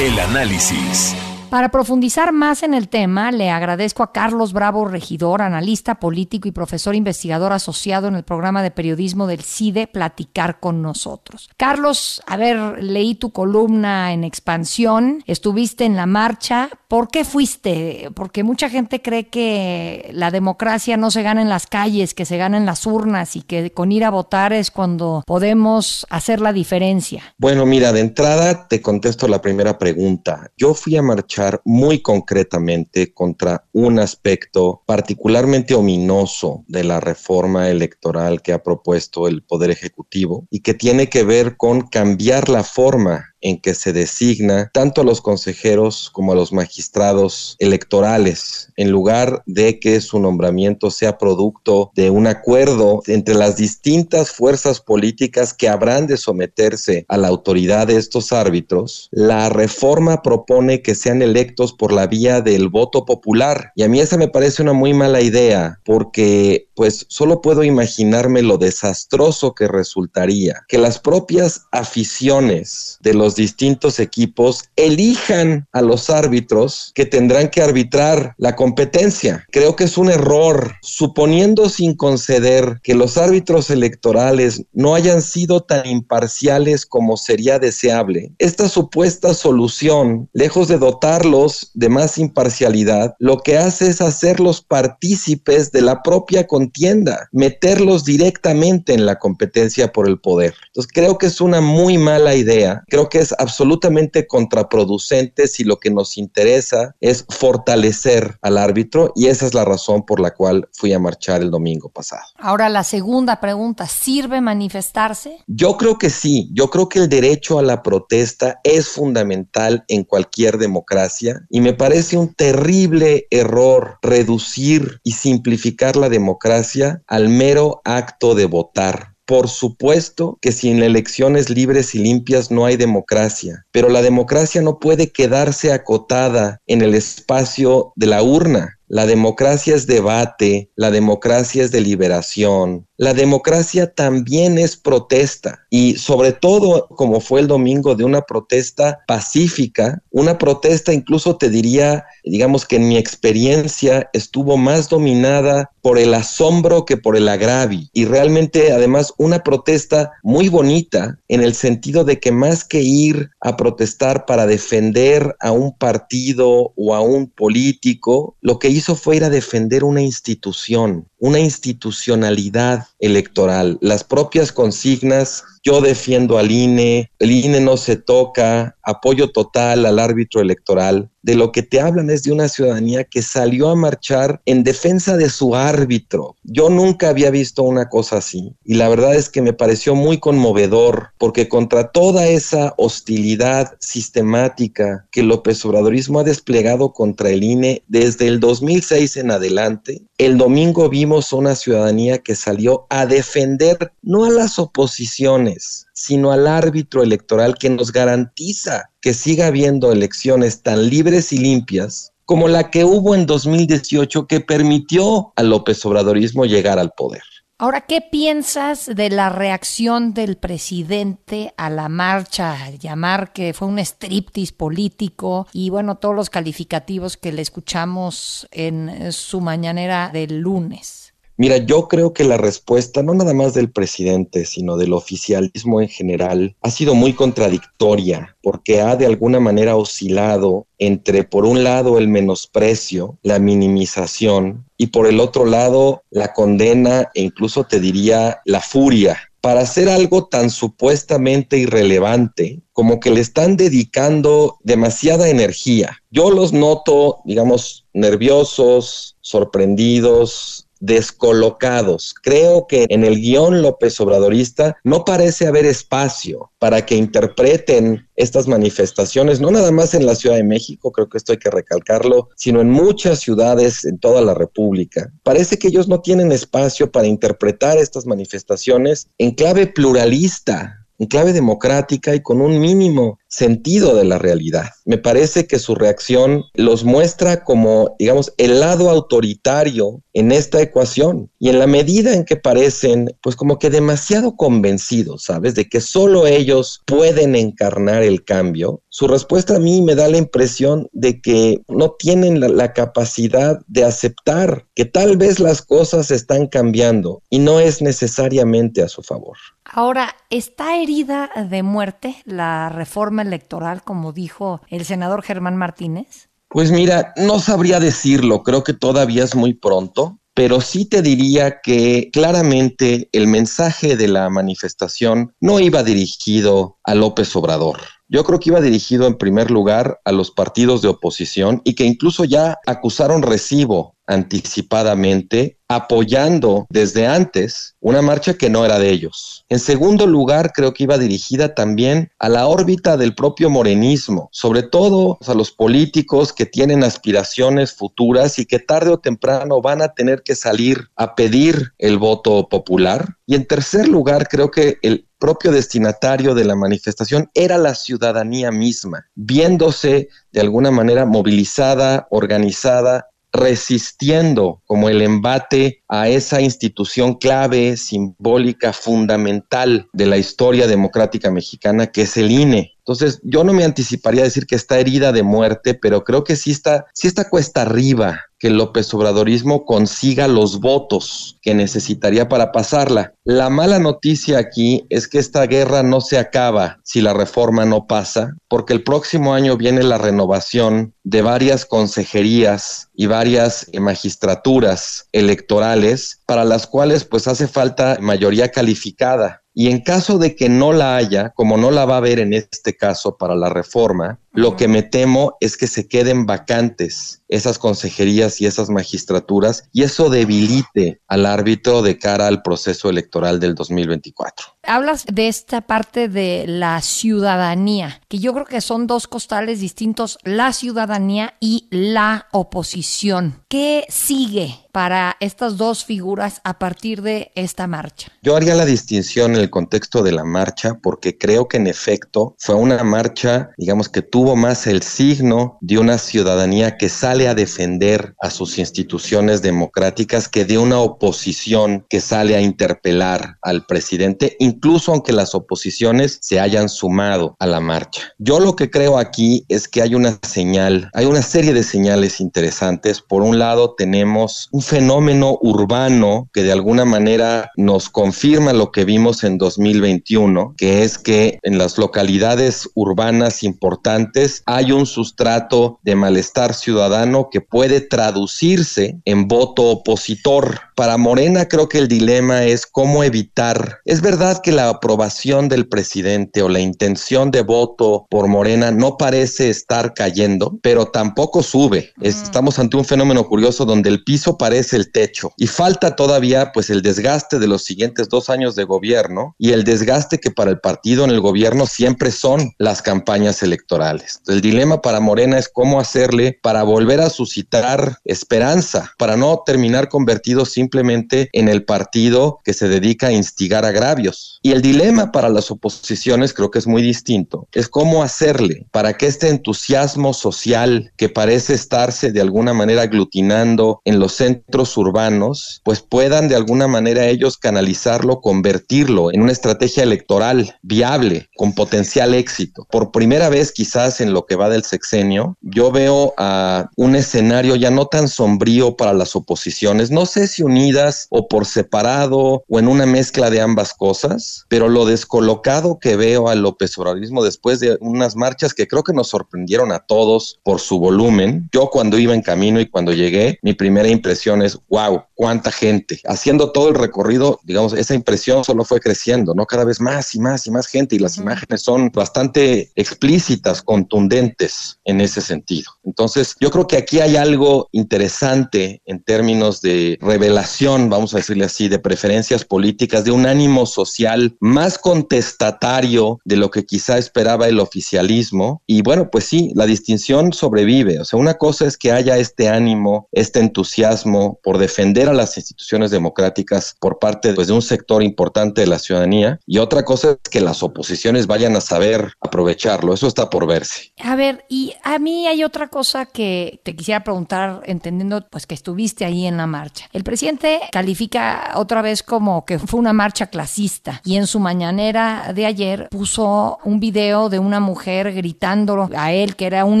El 0.00 0.18
análisis. 0.18 1.14
Para 1.50 1.72
profundizar 1.72 2.30
más 2.32 2.62
en 2.62 2.74
el 2.74 2.88
tema, 2.88 3.32
le 3.32 3.50
agradezco 3.50 4.04
a 4.04 4.12
Carlos 4.12 4.52
Bravo 4.52 4.84
Regidor, 4.84 5.42
analista 5.42 5.96
político 5.96 6.46
y 6.46 6.52
profesor 6.52 6.94
investigador 6.94 7.52
asociado 7.52 8.06
en 8.06 8.14
el 8.14 8.22
programa 8.22 8.62
de 8.62 8.70
periodismo 8.70 9.26
del 9.26 9.42
CIDE, 9.42 9.88
platicar 9.88 10.60
con 10.60 10.80
nosotros. 10.80 11.50
Carlos, 11.56 12.22
a 12.28 12.36
ver, 12.36 12.84
leí 12.84 13.16
tu 13.16 13.32
columna 13.32 14.12
en 14.12 14.22
expansión, 14.22 15.24
estuviste 15.26 15.84
en 15.84 15.96
la 15.96 16.06
marcha. 16.06 16.70
¿Por 16.90 17.06
qué 17.06 17.24
fuiste? 17.24 18.08
Porque 18.16 18.42
mucha 18.42 18.68
gente 18.68 19.00
cree 19.00 19.28
que 19.28 20.10
la 20.12 20.32
democracia 20.32 20.96
no 20.96 21.12
se 21.12 21.22
gana 21.22 21.40
en 21.40 21.48
las 21.48 21.68
calles, 21.68 22.14
que 22.14 22.24
se 22.24 22.36
gana 22.36 22.56
en 22.56 22.66
las 22.66 22.84
urnas 22.84 23.36
y 23.36 23.42
que 23.42 23.70
con 23.70 23.92
ir 23.92 24.02
a 24.02 24.10
votar 24.10 24.52
es 24.52 24.72
cuando 24.72 25.22
podemos 25.24 26.04
hacer 26.10 26.40
la 26.40 26.52
diferencia. 26.52 27.22
Bueno, 27.38 27.64
mira, 27.64 27.92
de 27.92 28.00
entrada 28.00 28.66
te 28.66 28.82
contesto 28.82 29.28
la 29.28 29.40
primera 29.40 29.78
pregunta. 29.78 30.50
Yo 30.56 30.74
fui 30.74 30.96
a 30.96 31.02
marchar 31.02 31.60
muy 31.64 32.00
concretamente 32.00 33.14
contra 33.14 33.66
un 33.72 34.00
aspecto 34.00 34.82
particularmente 34.84 35.74
ominoso 35.74 36.64
de 36.66 36.82
la 36.82 36.98
reforma 36.98 37.68
electoral 37.68 38.42
que 38.42 38.52
ha 38.52 38.64
propuesto 38.64 39.28
el 39.28 39.44
Poder 39.44 39.70
Ejecutivo 39.70 40.48
y 40.50 40.58
que 40.58 40.74
tiene 40.74 41.08
que 41.08 41.22
ver 41.22 41.56
con 41.56 41.82
cambiar 41.82 42.48
la 42.48 42.64
forma 42.64 43.29
en 43.40 43.60
que 43.60 43.74
se 43.74 43.92
designa 43.92 44.70
tanto 44.72 45.00
a 45.00 45.04
los 45.04 45.20
consejeros 45.20 46.10
como 46.12 46.32
a 46.32 46.34
los 46.34 46.52
magistrados 46.52 47.56
electorales, 47.58 48.72
en 48.76 48.90
lugar 48.90 49.42
de 49.46 49.78
que 49.78 50.00
su 50.00 50.18
nombramiento 50.20 50.90
sea 50.90 51.18
producto 51.18 51.90
de 51.94 52.10
un 52.10 52.26
acuerdo 52.26 53.02
entre 53.06 53.34
las 53.34 53.56
distintas 53.56 54.30
fuerzas 54.30 54.80
políticas 54.80 55.54
que 55.54 55.68
habrán 55.68 56.06
de 56.06 56.16
someterse 56.16 57.04
a 57.08 57.16
la 57.16 57.28
autoridad 57.28 57.86
de 57.86 57.96
estos 57.96 58.32
árbitros, 58.32 59.08
la 59.10 59.48
reforma 59.48 60.22
propone 60.22 60.82
que 60.82 60.94
sean 60.94 61.22
electos 61.22 61.72
por 61.72 61.92
la 61.92 62.06
vía 62.06 62.40
del 62.40 62.68
voto 62.68 63.04
popular. 63.04 63.72
Y 63.76 63.82
a 63.82 63.88
mí 63.88 64.00
esa 64.00 64.16
me 64.16 64.28
parece 64.28 64.62
una 64.62 64.72
muy 64.72 64.94
mala 64.94 65.20
idea, 65.20 65.80
porque 65.84 66.68
pues 66.74 67.06
solo 67.08 67.40
puedo 67.40 67.62
imaginarme 67.62 68.42
lo 68.42 68.58
desastroso 68.58 69.54
que 69.54 69.68
resultaría 69.68 70.64
que 70.68 70.78
las 70.78 70.98
propias 70.98 71.66
aficiones 71.72 72.98
de 73.00 73.14
los 73.14 73.29
distintos 73.34 74.00
equipos 74.00 74.64
elijan 74.76 75.66
a 75.72 75.82
los 75.82 76.10
árbitros 76.10 76.92
que 76.94 77.06
tendrán 77.06 77.48
que 77.48 77.62
arbitrar 77.62 78.34
la 78.38 78.56
competencia. 78.56 79.44
Creo 79.50 79.76
que 79.76 79.84
es 79.84 79.98
un 79.98 80.10
error, 80.10 80.74
suponiendo 80.82 81.68
sin 81.68 81.94
conceder 81.94 82.80
que 82.82 82.94
los 82.94 83.16
árbitros 83.16 83.70
electorales 83.70 84.64
no 84.72 84.94
hayan 84.94 85.22
sido 85.22 85.60
tan 85.60 85.86
imparciales 85.86 86.86
como 86.86 87.16
sería 87.16 87.58
deseable. 87.58 88.32
Esta 88.38 88.68
supuesta 88.68 89.34
solución, 89.34 90.28
lejos 90.32 90.68
de 90.68 90.78
dotarlos 90.78 91.70
de 91.74 91.88
más 91.88 92.18
imparcialidad, 92.18 93.14
lo 93.18 93.38
que 93.38 93.58
hace 93.58 93.88
es 93.88 94.00
hacerlos 94.00 94.62
partícipes 94.62 95.72
de 95.72 95.82
la 95.82 96.02
propia 96.02 96.46
contienda, 96.46 97.28
meterlos 97.32 98.04
directamente 98.04 98.94
en 98.94 99.06
la 99.06 99.18
competencia 99.18 99.92
por 99.92 100.08
el 100.08 100.18
poder. 100.18 100.54
Entonces 100.68 100.92
creo 100.92 101.18
que 101.18 101.26
es 101.26 101.40
una 101.40 101.60
muy 101.60 101.98
mala 101.98 102.34
idea. 102.34 102.82
Creo 102.88 103.08
que 103.08 103.19
es 103.20 103.34
absolutamente 103.38 104.26
contraproducente 104.26 105.46
si 105.46 105.64
lo 105.64 105.78
que 105.78 105.90
nos 105.90 106.16
interesa 106.16 106.96
es 107.00 107.26
fortalecer 107.28 108.38
al 108.42 108.58
árbitro 108.58 109.12
y 109.14 109.26
esa 109.26 109.46
es 109.46 109.54
la 109.54 109.64
razón 109.64 110.04
por 110.04 110.20
la 110.20 110.32
cual 110.32 110.68
fui 110.72 110.92
a 110.92 110.98
marchar 110.98 111.42
el 111.42 111.50
domingo 111.50 111.90
pasado. 111.90 112.22
Ahora 112.38 112.68
la 112.68 112.84
segunda 112.84 113.40
pregunta, 113.40 113.86
¿sirve 113.86 114.40
manifestarse? 114.40 115.38
Yo 115.46 115.76
creo 115.76 115.98
que 115.98 116.10
sí, 116.10 116.50
yo 116.52 116.70
creo 116.70 116.88
que 116.88 116.98
el 116.98 117.08
derecho 117.08 117.58
a 117.58 117.62
la 117.62 117.82
protesta 117.82 118.60
es 118.64 118.88
fundamental 118.88 119.84
en 119.88 120.04
cualquier 120.04 120.58
democracia 120.58 121.46
y 121.50 121.60
me 121.60 121.74
parece 121.74 122.16
un 122.16 122.34
terrible 122.34 123.26
error 123.30 123.98
reducir 124.02 125.00
y 125.04 125.12
simplificar 125.12 125.96
la 125.96 126.08
democracia 126.08 127.02
al 127.06 127.28
mero 127.28 127.80
acto 127.84 128.34
de 128.34 128.46
votar. 128.46 129.16
Por 129.30 129.48
supuesto 129.48 130.38
que 130.42 130.50
sin 130.50 130.82
elecciones 130.82 131.50
libres 131.50 131.94
y 131.94 132.00
limpias 132.00 132.50
no 132.50 132.64
hay 132.64 132.76
democracia, 132.76 133.64
pero 133.70 133.88
la 133.88 134.02
democracia 134.02 134.60
no 134.60 134.80
puede 134.80 135.12
quedarse 135.12 135.72
acotada 135.72 136.60
en 136.66 136.82
el 136.82 136.96
espacio 136.96 137.92
de 137.94 138.06
la 138.08 138.24
urna. 138.24 138.80
La 138.88 139.06
democracia 139.06 139.76
es 139.76 139.86
debate, 139.86 140.72
la 140.74 140.90
democracia 140.90 141.62
es 141.62 141.70
deliberación, 141.70 142.88
la 143.00 143.14
democracia 143.14 143.90
también 143.94 144.58
es 144.58 144.76
protesta 144.76 145.66
y 145.70 145.94
sobre 145.94 146.32
todo 146.32 146.86
como 146.88 147.20
fue 147.20 147.40
el 147.40 147.46
domingo 147.46 147.94
de 147.94 148.04
una 148.04 148.20
protesta 148.20 149.00
pacífica, 149.06 150.02
una 150.10 150.36
protesta 150.36 150.92
incluso 150.92 151.38
te 151.38 151.48
diría, 151.48 152.04
digamos 152.24 152.66
que 152.66 152.76
en 152.76 152.88
mi 152.88 152.98
experiencia 152.98 154.10
estuvo 154.12 154.58
más 154.58 154.90
dominada 154.90 155.70
por 155.80 155.98
el 155.98 156.12
asombro 156.12 156.84
que 156.84 156.98
por 156.98 157.16
el 157.16 157.30
agravio 157.30 157.88
y 157.94 158.04
realmente 158.04 158.70
además 158.70 159.14
una 159.16 159.42
protesta 159.42 160.12
muy 160.22 160.50
bonita 160.50 161.18
en 161.28 161.42
el 161.42 161.54
sentido 161.54 162.04
de 162.04 162.20
que 162.20 162.32
más 162.32 162.64
que 162.64 162.82
ir 162.82 163.30
a 163.40 163.56
protestar 163.56 164.26
para 164.26 164.44
defender 164.44 165.36
a 165.40 165.52
un 165.52 165.74
partido 165.74 166.74
o 166.76 166.94
a 166.94 167.00
un 167.00 167.28
político, 167.30 168.36
lo 168.42 168.58
que 168.58 168.68
hizo 168.68 168.94
fue 168.94 169.16
ir 169.16 169.24
a 169.24 169.30
defender 169.30 169.84
una 169.84 170.02
institución, 170.02 171.06
una 171.20 171.38
institucionalidad 171.38 172.88
electoral. 172.98 173.78
Las 173.80 174.02
propias 174.02 174.50
consignas 174.52 175.44
yo 175.62 175.80
defiendo 175.80 176.38
al 176.38 176.50
INE, 176.50 177.10
el 177.18 177.30
INE 177.30 177.60
no 177.60 177.76
se 177.76 177.96
toca, 177.96 178.76
apoyo 178.82 179.30
total 179.30 179.86
al 179.86 179.98
árbitro 179.98 180.40
electoral. 180.40 181.10
De 181.22 181.34
lo 181.34 181.52
que 181.52 181.62
te 181.62 181.80
hablan 181.80 182.08
es 182.08 182.22
de 182.22 182.32
una 182.32 182.48
ciudadanía 182.48 183.04
que 183.04 183.20
salió 183.20 183.68
a 183.68 183.76
marchar 183.76 184.40
en 184.46 184.64
defensa 184.64 185.18
de 185.18 185.28
su 185.28 185.54
árbitro. 185.54 186.36
Yo 186.44 186.70
nunca 186.70 187.10
había 187.10 187.30
visto 187.30 187.62
una 187.62 187.90
cosa 187.90 188.16
así 188.18 188.54
y 188.64 188.74
la 188.74 188.88
verdad 188.88 189.14
es 189.14 189.28
que 189.28 189.42
me 189.42 189.52
pareció 189.52 189.94
muy 189.94 190.18
conmovedor 190.18 191.10
porque 191.18 191.48
contra 191.48 191.90
toda 191.90 192.26
esa 192.26 192.72
hostilidad 192.78 193.76
sistemática 193.80 195.06
que 195.10 195.22
López 195.22 195.62
Obradorismo 195.66 196.20
ha 196.20 196.24
desplegado 196.24 196.94
contra 196.94 197.28
el 197.28 197.44
INE 197.44 197.82
desde 197.86 198.26
el 198.26 198.40
2006 198.40 199.18
en 199.18 199.30
adelante, 199.30 200.02
el 200.16 200.38
domingo 200.38 200.88
vimos 200.88 201.32
una 201.32 201.54
ciudadanía 201.54 202.18
que 202.18 202.34
salió 202.34 202.86
a 202.88 203.06
defender 203.06 203.92
no 204.02 204.24
a 204.24 204.30
las 204.30 204.58
oposiciones, 204.58 205.49
sino 205.92 206.32
al 206.32 206.46
árbitro 206.46 207.02
electoral 207.02 207.56
que 207.56 207.70
nos 207.70 207.92
garantiza 207.92 208.90
que 209.00 209.14
siga 209.14 209.46
habiendo 209.46 209.92
elecciones 209.92 210.62
tan 210.62 210.88
libres 210.88 211.32
y 211.32 211.38
limpias 211.38 212.12
como 212.24 212.46
la 212.46 212.70
que 212.70 212.84
hubo 212.84 213.16
en 213.16 213.26
2018 213.26 214.28
que 214.28 214.38
permitió 214.40 215.32
al 215.34 215.50
López 215.50 215.84
Obradorismo 215.84 216.44
llegar 216.44 216.78
al 216.78 216.92
poder. 216.92 217.22
Ahora, 217.58 217.82
¿qué 217.82 218.00
piensas 218.00 218.86
de 218.86 219.10
la 219.10 219.28
reacción 219.28 220.14
del 220.14 220.36
presidente 220.36 221.52
a 221.58 221.68
la 221.68 221.90
marcha, 221.90 222.70
llamar 222.70 223.34
que 223.34 223.52
fue 223.52 223.68
un 223.68 223.78
striptease 223.78 224.54
político 224.54 225.46
y 225.52 225.68
bueno, 225.68 225.96
todos 225.96 226.14
los 226.14 226.30
calificativos 226.30 227.18
que 227.18 227.32
le 227.32 227.42
escuchamos 227.42 228.48
en 228.50 229.12
su 229.12 229.42
mañanera 229.42 230.08
del 230.10 230.38
lunes? 230.38 230.99
Mira, 231.40 231.56
yo 231.56 231.88
creo 231.88 232.12
que 232.12 232.24
la 232.24 232.36
respuesta, 232.36 233.02
no 233.02 233.14
nada 233.14 233.32
más 233.32 233.54
del 233.54 233.70
presidente, 233.70 234.44
sino 234.44 234.76
del 234.76 234.92
oficialismo 234.92 235.80
en 235.80 235.88
general, 235.88 236.54
ha 236.60 236.70
sido 236.70 236.94
muy 236.94 237.14
contradictoria, 237.14 238.36
porque 238.42 238.82
ha 238.82 238.94
de 238.94 239.06
alguna 239.06 239.40
manera 239.40 239.74
oscilado 239.74 240.66
entre, 240.76 241.24
por 241.24 241.46
un 241.46 241.64
lado, 241.64 241.96
el 241.96 242.08
menosprecio, 242.08 243.18
la 243.22 243.38
minimización, 243.38 244.66
y 244.76 244.88
por 244.88 245.06
el 245.06 245.18
otro 245.18 245.46
lado, 245.46 246.02
la 246.10 246.34
condena 246.34 247.08
e 247.14 247.22
incluso 247.22 247.64
te 247.64 247.80
diría 247.80 248.42
la 248.44 248.60
furia 248.60 249.16
para 249.40 249.62
hacer 249.62 249.88
algo 249.88 250.26
tan 250.26 250.50
supuestamente 250.50 251.56
irrelevante 251.56 252.60
como 252.74 253.00
que 253.00 253.10
le 253.10 253.20
están 253.20 253.56
dedicando 253.56 254.58
demasiada 254.62 255.30
energía. 255.30 256.02
Yo 256.10 256.30
los 256.30 256.52
noto, 256.52 257.20
digamos, 257.24 257.86
nerviosos, 257.94 259.16
sorprendidos, 259.22 260.66
descolocados. 260.80 262.14
Creo 262.20 262.66
que 262.66 262.86
en 262.88 263.04
el 263.04 263.20
guion 263.20 263.62
López 263.62 264.00
Obradorista 264.00 264.76
no 264.82 265.04
parece 265.04 265.46
haber 265.46 265.66
espacio 265.66 266.50
para 266.58 266.84
que 266.84 266.96
interpreten 266.96 268.08
estas 268.16 268.48
manifestaciones, 268.48 269.40
no 269.40 269.50
nada 269.50 269.70
más 269.70 269.94
en 269.94 270.04
la 270.04 270.14
Ciudad 270.14 270.36
de 270.36 270.44
México, 270.44 270.92
creo 270.92 271.08
que 271.08 271.16
esto 271.18 271.32
hay 271.32 271.38
que 271.38 271.50
recalcarlo, 271.50 272.28
sino 272.36 272.60
en 272.60 272.70
muchas 272.70 273.20
ciudades 273.20 273.84
en 273.84 273.98
toda 273.98 274.20
la 274.20 274.34
República. 274.34 275.12
Parece 275.22 275.58
que 275.58 275.68
ellos 275.68 275.88
no 275.88 276.00
tienen 276.00 276.32
espacio 276.32 276.90
para 276.90 277.06
interpretar 277.06 277.78
estas 277.78 278.06
manifestaciones 278.06 279.08
en 279.18 279.32
clave 279.32 279.66
pluralista, 279.66 280.79
en 281.00 281.06
clave 281.06 281.32
democrática 281.32 282.14
y 282.14 282.20
con 282.20 282.42
un 282.42 282.60
mínimo 282.60 283.18
sentido 283.26 283.96
de 283.96 284.04
la 284.04 284.18
realidad. 284.18 284.66
Me 284.84 284.98
parece 284.98 285.46
que 285.46 285.58
su 285.58 285.74
reacción 285.74 286.44
los 286.52 286.84
muestra 286.84 287.42
como, 287.42 287.96
digamos, 287.98 288.34
el 288.36 288.60
lado 288.60 288.90
autoritario 288.90 290.02
en 290.12 290.30
esta 290.30 290.60
ecuación 290.60 291.30
y 291.38 291.48
en 291.48 291.58
la 291.58 291.66
medida 291.66 292.12
en 292.12 292.24
que 292.24 292.36
parecen, 292.36 293.16
pues 293.22 293.34
como 293.34 293.58
que 293.58 293.70
demasiado 293.70 294.36
convencidos, 294.36 295.24
¿sabes? 295.24 295.54
De 295.54 295.68
que 295.68 295.80
solo 295.80 296.26
ellos 296.26 296.82
pueden 296.86 297.34
encarnar 297.34 298.02
el 298.02 298.22
cambio, 298.24 298.82
su 298.90 299.08
respuesta 299.08 299.56
a 299.56 299.60
mí 299.60 299.80
me 299.80 299.94
da 299.94 300.08
la 300.08 300.18
impresión 300.18 300.88
de 300.92 301.22
que 301.22 301.62
no 301.68 301.92
tienen 301.98 302.40
la, 302.40 302.48
la 302.48 302.72
capacidad 302.74 303.60
de 303.68 303.84
aceptar 303.84 304.66
que 304.74 304.84
tal 304.84 305.16
vez 305.16 305.40
las 305.40 305.62
cosas 305.62 306.10
están 306.10 306.48
cambiando 306.48 307.22
y 307.30 307.38
no 307.38 307.60
es 307.60 307.80
necesariamente 307.80 308.82
a 308.82 308.88
su 308.88 309.02
favor. 309.02 309.38
Ahora, 309.72 310.16
¿está 310.30 310.76
herida 310.82 311.30
de 311.48 311.62
muerte 311.62 312.16
la 312.24 312.70
reforma 312.70 313.22
electoral, 313.22 313.82
como 313.84 314.12
dijo 314.12 314.60
el 314.68 314.84
senador 314.84 315.22
Germán 315.22 315.56
Martínez? 315.56 316.28
Pues 316.48 316.72
mira, 316.72 317.12
no 317.16 317.38
sabría 317.38 317.78
decirlo, 317.78 318.42
creo 318.42 318.64
que 318.64 318.72
todavía 318.72 319.22
es 319.22 319.36
muy 319.36 319.54
pronto, 319.54 320.18
pero 320.34 320.60
sí 320.60 320.86
te 320.86 321.02
diría 321.02 321.60
que 321.60 322.10
claramente 322.12 323.08
el 323.12 323.28
mensaje 323.28 323.96
de 323.96 324.08
la 324.08 324.28
manifestación 324.28 325.36
no 325.38 325.60
iba 325.60 325.84
dirigido 325.84 326.78
a 326.82 326.96
López 326.96 327.36
Obrador. 327.36 327.78
Yo 328.12 328.24
creo 328.24 328.40
que 328.40 328.50
iba 328.50 328.60
dirigido 328.60 329.06
en 329.06 329.14
primer 329.14 329.52
lugar 329.52 330.00
a 330.04 330.10
los 330.10 330.32
partidos 330.32 330.82
de 330.82 330.88
oposición 330.88 331.62
y 331.64 331.74
que 331.74 331.84
incluso 331.84 332.24
ya 332.24 332.58
acusaron 332.66 333.22
recibo 333.22 333.94
anticipadamente, 334.08 335.58
apoyando 335.68 336.66
desde 336.70 337.06
antes 337.06 337.76
una 337.78 338.02
marcha 338.02 338.34
que 338.34 338.50
no 338.50 338.64
era 338.64 338.80
de 338.80 338.90
ellos. 338.90 339.44
En 339.48 339.60
segundo 339.60 340.08
lugar, 340.08 340.52
creo 340.52 340.74
que 340.74 340.82
iba 340.82 340.98
dirigida 340.98 341.54
también 341.54 342.10
a 342.18 342.28
la 342.28 342.48
órbita 342.48 342.96
del 342.96 343.14
propio 343.14 343.48
morenismo, 343.48 344.28
sobre 344.32 344.64
todo 344.64 345.18
a 345.24 345.34
los 345.34 345.52
políticos 345.52 346.32
que 346.32 346.46
tienen 346.46 346.82
aspiraciones 346.82 347.72
futuras 347.72 348.40
y 348.40 348.46
que 348.46 348.58
tarde 348.58 348.90
o 348.90 348.98
temprano 348.98 349.62
van 349.62 349.82
a 349.82 349.94
tener 349.94 350.24
que 350.24 350.34
salir 350.34 350.88
a 350.96 351.14
pedir 351.14 351.74
el 351.78 351.98
voto 351.98 352.48
popular. 352.48 353.14
Y 353.26 353.36
en 353.36 353.46
tercer 353.46 353.86
lugar, 353.86 354.26
creo 354.26 354.50
que 354.50 354.78
el 354.82 355.06
propio 355.20 355.52
destinatario 355.52 356.34
de 356.34 356.44
la 356.44 356.56
manifestación 356.56 357.30
era 357.34 357.58
la 357.58 357.76
ciudadanía 357.76 358.50
misma, 358.50 359.06
viéndose 359.14 360.08
de 360.32 360.40
alguna 360.40 360.72
manera 360.72 361.06
movilizada, 361.06 362.08
organizada, 362.10 363.10
resistiendo 363.32 364.62
como 364.66 364.88
el 364.88 365.02
embate 365.02 365.82
a 365.88 366.08
esa 366.08 366.40
institución 366.40 367.14
clave, 367.14 367.76
simbólica, 367.76 368.72
fundamental 368.72 369.88
de 369.92 370.06
la 370.06 370.16
historia 370.16 370.66
democrática 370.66 371.30
mexicana, 371.30 371.86
que 371.88 372.02
es 372.02 372.16
el 372.16 372.30
INE. 372.30 372.72
Entonces, 372.78 373.20
yo 373.22 373.44
no 373.44 373.52
me 373.52 373.64
anticiparía 373.64 374.22
a 374.22 374.24
decir 374.24 374.46
que 374.46 374.56
está 374.56 374.80
herida 374.80 375.12
de 375.12 375.22
muerte, 375.22 375.74
pero 375.74 376.02
creo 376.02 376.24
que 376.24 376.34
sí 376.34 376.50
está, 376.50 376.86
sí 376.92 377.06
está 377.06 377.28
cuesta 377.28 377.62
arriba 377.62 378.20
que 378.40 378.48
el 378.48 378.56
López 378.56 378.92
Obradorismo 378.94 379.66
consiga 379.66 380.26
los 380.26 380.60
votos 380.60 381.38
que 381.42 381.54
necesitaría 381.54 382.28
para 382.28 382.50
pasarla. 382.52 383.12
La 383.22 383.50
mala 383.50 383.78
noticia 383.78 384.38
aquí 384.38 384.86
es 384.88 385.06
que 385.06 385.18
esta 385.18 385.46
guerra 385.46 385.82
no 385.82 386.00
se 386.00 386.18
acaba 386.18 386.80
si 386.82 387.02
la 387.02 387.12
reforma 387.12 387.66
no 387.66 387.86
pasa, 387.86 388.34
porque 388.48 388.72
el 388.72 388.82
próximo 388.82 389.34
año 389.34 389.58
viene 389.58 389.82
la 389.82 389.98
renovación 389.98 390.94
de 391.04 391.20
varias 391.20 391.66
consejerías 391.66 392.88
y 392.94 393.06
varias 393.06 393.66
magistraturas 393.78 395.06
electorales 395.12 396.22
para 396.26 396.44
las 396.44 396.66
cuales 396.66 397.04
pues 397.04 397.28
hace 397.28 397.46
falta 397.46 397.98
mayoría 398.00 398.48
calificada. 398.50 399.42
Y 399.60 399.68
en 399.68 399.80
caso 399.80 400.16
de 400.16 400.36
que 400.36 400.48
no 400.48 400.72
la 400.72 400.96
haya, 400.96 401.34
como 401.34 401.58
no 401.58 401.70
la 401.70 401.84
va 401.84 401.96
a 401.96 401.98
haber 401.98 402.18
en 402.18 402.32
este 402.32 402.78
caso 402.78 403.18
para 403.18 403.34
la 403.34 403.50
reforma, 403.50 404.18
lo 404.32 404.56
que 404.56 404.68
me 404.68 404.82
temo 404.82 405.36
es 405.38 405.58
que 405.58 405.66
se 405.66 405.86
queden 405.86 406.24
vacantes 406.24 407.20
esas 407.28 407.58
consejerías 407.58 408.40
y 408.40 408.46
esas 408.46 408.70
magistraturas 408.70 409.68
y 409.70 409.82
eso 409.82 410.08
debilite 410.08 411.02
al 411.08 411.26
árbitro 411.26 411.82
de 411.82 411.98
cara 411.98 412.26
al 412.26 412.40
proceso 412.40 412.88
electoral 412.88 413.38
del 413.38 413.54
2024. 413.54 414.46
Hablas 414.62 415.06
de 415.06 415.28
esta 415.28 415.62
parte 415.62 416.08
de 416.08 416.44
la 416.46 416.82
ciudadanía, 416.82 418.00
que 418.08 418.18
yo 418.18 418.34
creo 418.34 418.44
que 418.44 418.60
son 418.60 418.86
dos 418.86 419.08
costales 419.08 419.60
distintos, 419.60 420.18
la 420.22 420.52
ciudadanía 420.52 421.34
y 421.40 421.66
la 421.70 422.28
oposición. 422.30 423.42
¿Qué 423.48 423.86
sigue 423.88 424.54
para 424.72 425.16
estas 425.20 425.56
dos 425.56 425.84
figuras 425.84 426.40
a 426.44 426.58
partir 426.58 427.02
de 427.02 427.32
esta 427.34 427.66
marcha? 427.66 428.12
Yo 428.22 428.36
haría 428.36 428.54
la 428.54 428.64
distinción 428.64 429.34
en 429.34 429.40
el 429.40 429.50
contexto 429.50 430.02
de 430.02 430.12
la 430.12 430.24
marcha 430.24 430.78
porque 430.80 431.16
creo 431.16 431.48
que 431.48 431.56
en 431.56 431.66
efecto 431.66 432.36
fue 432.38 432.54
una 432.54 432.84
marcha, 432.84 433.50
digamos 433.56 433.88
que 433.88 434.02
tuvo 434.02 434.36
más 434.36 434.66
el 434.66 434.82
signo 434.82 435.58
de 435.60 435.78
una 435.78 435.98
ciudadanía 435.98 436.76
que 436.76 436.88
sale 436.88 437.28
a 437.28 437.34
defender 437.34 438.14
a 438.20 438.30
sus 438.30 438.58
instituciones 438.58 439.42
democráticas 439.42 440.28
que 440.28 440.44
de 440.44 440.58
una 440.58 440.78
oposición 440.78 441.86
que 441.88 442.00
sale 442.00 442.36
a 442.36 442.40
interpelar 442.40 443.38
al 443.42 443.66
presidente, 443.66 444.36
incluso 444.50 444.92
aunque 444.92 445.12
las 445.12 445.34
oposiciones 445.34 446.18
se 446.20 446.40
hayan 446.40 446.68
sumado 446.68 447.36
a 447.38 447.46
la 447.46 447.60
marcha. 447.60 448.02
Yo 448.18 448.40
lo 448.40 448.56
que 448.56 448.70
creo 448.70 448.98
aquí 448.98 449.44
es 449.48 449.68
que 449.68 449.82
hay 449.82 449.94
una 449.94 450.18
señal, 450.22 450.90
hay 450.92 451.06
una 451.06 451.22
serie 451.22 451.52
de 451.52 451.62
señales 451.62 452.20
interesantes. 452.20 453.00
Por 453.00 453.22
un 453.22 453.38
lado 453.38 453.74
tenemos 453.76 454.48
un 454.52 454.62
fenómeno 454.62 455.38
urbano 455.40 456.28
que 456.32 456.42
de 456.42 456.52
alguna 456.52 456.84
manera 456.84 457.50
nos 457.56 457.88
confirma 457.88 458.52
lo 458.52 458.72
que 458.72 458.84
vimos 458.84 459.24
en 459.24 459.38
2021, 459.38 460.54
que 460.56 460.82
es 460.82 460.98
que 460.98 461.38
en 461.42 461.58
las 461.58 461.78
localidades 461.78 462.68
urbanas 462.74 463.42
importantes 463.42 464.42
hay 464.46 464.72
un 464.72 464.86
sustrato 464.86 465.78
de 465.82 465.94
malestar 465.94 466.54
ciudadano 466.54 467.28
que 467.30 467.40
puede 467.40 467.80
traducirse 467.80 469.00
en 469.04 469.28
voto 469.28 469.62
opositor. 469.64 470.60
Para 470.74 470.96
Morena 470.96 471.46
creo 471.46 471.68
que 471.68 471.78
el 471.78 471.88
dilema 471.88 472.44
es 472.44 472.66
cómo 472.66 473.04
evitar. 473.04 473.78
Es 473.84 474.00
verdad 474.00 474.39
que 474.42 474.52
la 474.52 474.68
aprobación 474.68 475.48
del 475.48 475.68
presidente 475.68 476.42
o 476.42 476.48
la 476.48 476.60
intención 476.60 477.30
de 477.30 477.42
voto 477.42 478.06
por 478.10 478.28
Morena 478.28 478.70
no 478.70 478.96
parece 478.96 479.50
estar 479.50 479.94
cayendo, 479.94 480.58
pero 480.62 480.86
tampoco 480.86 481.42
sube. 481.42 481.92
Estamos 482.00 482.58
ante 482.58 482.76
un 482.76 482.84
fenómeno 482.84 483.26
curioso 483.26 483.64
donde 483.64 483.88
el 483.88 484.04
piso 484.04 484.38
parece 484.38 484.76
el 484.76 484.92
techo 484.92 485.32
y 485.36 485.46
falta 485.46 485.96
todavía 485.96 486.52
pues 486.52 486.70
el 486.70 486.82
desgaste 486.82 487.38
de 487.38 487.48
los 487.48 487.64
siguientes 487.64 488.08
dos 488.08 488.30
años 488.30 488.54
de 488.56 488.64
gobierno 488.64 489.34
y 489.38 489.52
el 489.52 489.64
desgaste 489.64 490.18
que 490.18 490.30
para 490.30 490.50
el 490.50 490.60
partido 490.60 491.04
en 491.04 491.10
el 491.10 491.20
gobierno 491.20 491.66
siempre 491.66 492.10
son 492.10 492.52
las 492.58 492.82
campañas 492.82 493.42
electorales. 493.42 494.20
El 494.26 494.40
dilema 494.40 494.80
para 494.80 495.00
Morena 495.00 495.38
es 495.38 495.48
cómo 495.48 495.80
hacerle 495.80 496.38
para 496.42 496.62
volver 496.62 497.00
a 497.00 497.10
suscitar 497.10 497.98
esperanza, 498.04 498.92
para 498.98 499.16
no 499.16 499.42
terminar 499.44 499.88
convertido 499.88 500.44
simplemente 500.44 501.28
en 501.32 501.48
el 501.48 501.64
partido 501.64 502.40
que 502.44 502.54
se 502.54 502.68
dedica 502.68 503.08
a 503.08 503.12
instigar 503.12 503.64
agravios. 503.64 504.29
Y 504.42 504.52
el 504.52 504.62
dilema 504.62 505.12
para 505.12 505.28
las 505.28 505.50
oposiciones 505.50 506.32
creo 506.32 506.50
que 506.50 506.58
es 506.58 506.66
muy 506.66 506.82
distinto. 506.82 507.46
Es 507.52 507.68
cómo 507.68 508.02
hacerle 508.02 508.66
para 508.70 508.94
que 508.94 509.06
este 509.06 509.28
entusiasmo 509.28 510.14
social 510.14 510.92
que 510.96 511.08
parece 511.08 511.54
estarse 511.54 512.12
de 512.12 512.20
alguna 512.20 512.54
manera 512.54 512.82
aglutinando 512.82 513.82
en 513.84 513.98
los 513.98 514.12
centros 514.14 514.76
urbanos, 514.76 515.60
pues 515.64 515.80
puedan 515.80 516.28
de 516.28 516.36
alguna 516.36 516.68
manera 516.68 517.06
ellos 517.06 517.36
canalizarlo, 517.36 518.20
convertirlo 518.20 519.12
en 519.12 519.22
una 519.22 519.32
estrategia 519.32 519.82
electoral 519.82 520.56
viable, 520.62 521.28
con 521.36 521.54
potencial 521.54 522.14
éxito. 522.14 522.66
Por 522.70 522.90
primera 522.90 523.28
vez 523.28 523.52
quizás 523.52 524.00
en 524.00 524.12
lo 524.12 524.26
que 524.26 524.36
va 524.36 524.48
del 524.48 524.64
sexenio, 524.64 525.36
yo 525.40 525.70
veo 525.70 526.14
a 526.16 526.70
un 526.76 526.96
escenario 526.96 527.56
ya 527.56 527.70
no 527.70 527.86
tan 527.86 528.08
sombrío 528.08 528.76
para 528.76 528.94
las 528.94 529.14
oposiciones, 529.16 529.90
no 529.90 530.06
sé 530.06 530.26
si 530.28 530.42
unidas 530.42 531.06
o 531.10 531.28
por 531.28 531.46
separado 531.46 532.44
o 532.48 532.58
en 532.58 532.68
una 532.68 532.86
mezcla 532.86 533.30
de 533.30 533.40
ambas 533.40 533.74
cosas, 533.74 534.19
pero 534.48 534.68
lo 534.68 534.84
descolocado 534.84 535.78
que 535.78 535.96
veo 535.96 536.28
al 536.28 536.42
López 536.42 536.76
Obradorismo 536.78 537.22
después 537.22 537.60
de 537.60 537.76
unas 537.80 538.16
marchas 538.16 538.54
que 538.54 538.66
creo 538.66 538.82
que 538.82 538.92
nos 538.92 539.08
sorprendieron 539.08 539.72
a 539.72 539.80
todos 539.80 540.40
por 540.42 540.60
su 540.60 540.78
volumen. 540.78 541.48
Yo 541.52 541.70
cuando 541.70 541.98
iba 541.98 542.14
en 542.14 542.22
camino 542.22 542.60
y 542.60 542.66
cuando 542.66 542.92
llegué, 542.92 543.38
mi 543.42 543.54
primera 543.54 543.88
impresión 543.88 544.42
es, 544.42 544.58
wow, 544.68 545.02
cuánta 545.14 545.52
gente. 545.52 546.00
Haciendo 546.06 546.52
todo 546.52 546.68
el 546.68 546.74
recorrido, 546.74 547.40
digamos, 547.44 547.72
esa 547.74 547.94
impresión 547.94 548.44
solo 548.44 548.64
fue 548.64 548.80
creciendo, 548.80 549.34
¿no? 549.34 549.46
Cada 549.46 549.64
vez 549.64 549.80
más 549.80 550.14
y 550.14 550.20
más 550.20 550.46
y 550.46 550.50
más 550.50 550.66
gente 550.66 550.96
y 550.96 550.98
las 550.98 551.18
imágenes 551.18 551.62
son 551.62 551.90
bastante 551.90 552.70
explícitas, 552.74 553.62
contundentes 553.62 554.78
en 554.84 555.00
ese 555.00 555.20
sentido. 555.20 555.70
Entonces, 555.84 556.36
yo 556.40 556.50
creo 556.50 556.66
que 556.66 556.76
aquí 556.76 557.00
hay 557.00 557.16
algo 557.16 557.68
interesante 557.72 558.82
en 558.86 559.02
términos 559.02 559.60
de 559.60 559.98
revelación, 560.00 560.88
vamos 560.90 561.14
a 561.14 561.18
decirle 561.18 561.44
así, 561.44 561.68
de 561.68 561.78
preferencias 561.78 562.44
políticas, 562.44 563.04
de 563.04 563.10
un 563.10 563.26
ánimo 563.26 563.66
social 563.66 564.09
más 564.40 564.78
contestatario 564.78 566.20
de 566.24 566.36
lo 566.36 566.50
que 566.50 566.64
quizá 566.64 566.98
esperaba 566.98 567.48
el 567.48 567.60
oficialismo. 567.60 568.62
Y 568.66 568.82
bueno, 568.82 569.10
pues 569.10 569.24
sí, 569.24 569.52
la 569.54 569.66
distinción 569.66 570.32
sobrevive. 570.32 571.00
O 571.00 571.04
sea, 571.04 571.18
una 571.18 571.34
cosa 571.34 571.66
es 571.66 571.76
que 571.76 571.92
haya 571.92 572.18
este 572.18 572.48
ánimo, 572.48 573.08
este 573.12 573.40
entusiasmo 573.40 574.38
por 574.42 574.58
defender 574.58 575.08
a 575.08 575.14
las 575.14 575.36
instituciones 575.36 575.90
democráticas 575.90 576.76
por 576.80 576.98
parte 576.98 577.32
pues, 577.34 577.48
de 577.48 577.54
un 577.54 577.62
sector 577.62 578.02
importante 578.02 578.60
de 578.60 578.66
la 578.66 578.78
ciudadanía 578.78 579.40
y 579.46 579.58
otra 579.58 579.84
cosa 579.84 580.12
es 580.12 580.30
que 580.30 580.40
las 580.40 580.62
oposiciones 580.62 581.26
vayan 581.26 581.56
a 581.56 581.60
saber 581.60 582.12
aprovecharlo. 582.20 582.94
Eso 582.94 583.06
está 583.06 583.30
por 583.30 583.46
verse. 583.46 583.92
A 584.02 584.16
ver, 584.16 584.44
y 584.48 584.74
a 584.82 584.98
mí 584.98 585.26
hay 585.26 585.44
otra 585.44 585.68
cosa 585.68 586.06
que 586.06 586.60
te 586.64 586.74
quisiera 586.74 587.04
preguntar, 587.04 587.62
entendiendo 587.64 588.26
pues 588.30 588.46
que 588.46 588.54
estuviste 588.54 589.04
ahí 589.04 589.26
en 589.26 589.36
la 589.36 589.46
marcha. 589.46 589.86
El 589.92 590.04
presidente 590.04 590.60
califica 590.72 591.52
otra 591.56 591.82
vez 591.82 592.02
como 592.02 592.44
que 592.44 592.58
fue 592.58 592.80
una 592.80 592.92
marcha 592.92 593.26
clasista 593.26 593.99
y 594.04 594.16
en 594.16 594.26
su 594.26 594.40
mañanera 594.40 595.32
de 595.34 595.46
ayer 595.46 595.88
puso 595.90 596.58
un 596.64 596.80
video 596.80 597.28
de 597.28 597.38
una 597.38 597.60
mujer 597.60 598.12
gritando 598.12 598.88
a 598.96 599.12
él 599.12 599.36
que 599.36 599.46
era 599.46 599.64
un 599.64 599.80